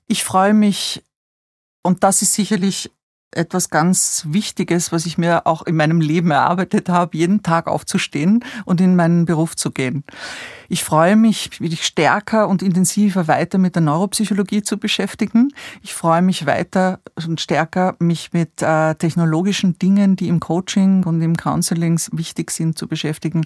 [0.08, 1.04] Ich freue mich,
[1.84, 2.92] und das ist sicherlich
[3.32, 8.44] etwas ganz Wichtiges, was ich mir auch in meinem Leben erarbeitet habe, jeden Tag aufzustehen
[8.66, 10.04] und in meinen Beruf zu gehen.
[10.68, 15.50] Ich freue mich, mich stärker und intensiver weiter mit der Neuropsychologie zu beschäftigen.
[15.82, 21.22] Ich freue mich weiter und stärker, mich mit äh, technologischen Dingen, die im Coaching und
[21.22, 23.46] im Counseling wichtig sind, zu beschäftigen.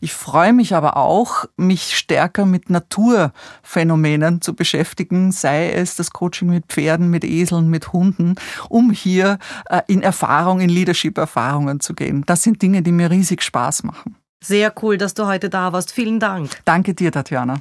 [0.00, 6.50] Ich freue mich aber auch, mich stärker mit Naturphänomenen zu beschäftigen, sei es das Coaching
[6.50, 8.34] mit Pferden, mit Eseln, mit Hunden,
[8.68, 9.38] um hier äh,
[9.86, 12.24] in Erfahrung, in Leadership-Erfahrungen zu gehen.
[12.26, 14.16] Das sind Dinge, die mir riesig Spaß machen.
[14.42, 15.92] Sehr cool, dass du heute da warst.
[15.92, 16.50] Vielen Dank.
[16.64, 17.60] Danke dir, Tatjana.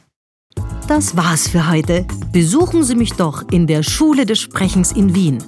[0.88, 2.06] Das war's für heute.
[2.32, 5.44] Besuchen Sie mich doch in der Schule des Sprechens in Wien.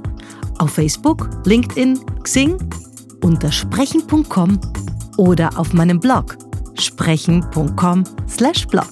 [0.57, 2.57] Auf Facebook, LinkedIn, Xing,
[3.23, 4.59] unter sprechen.com
[5.17, 6.37] oder auf meinem Blog
[6.77, 8.91] sprechen.com/blog.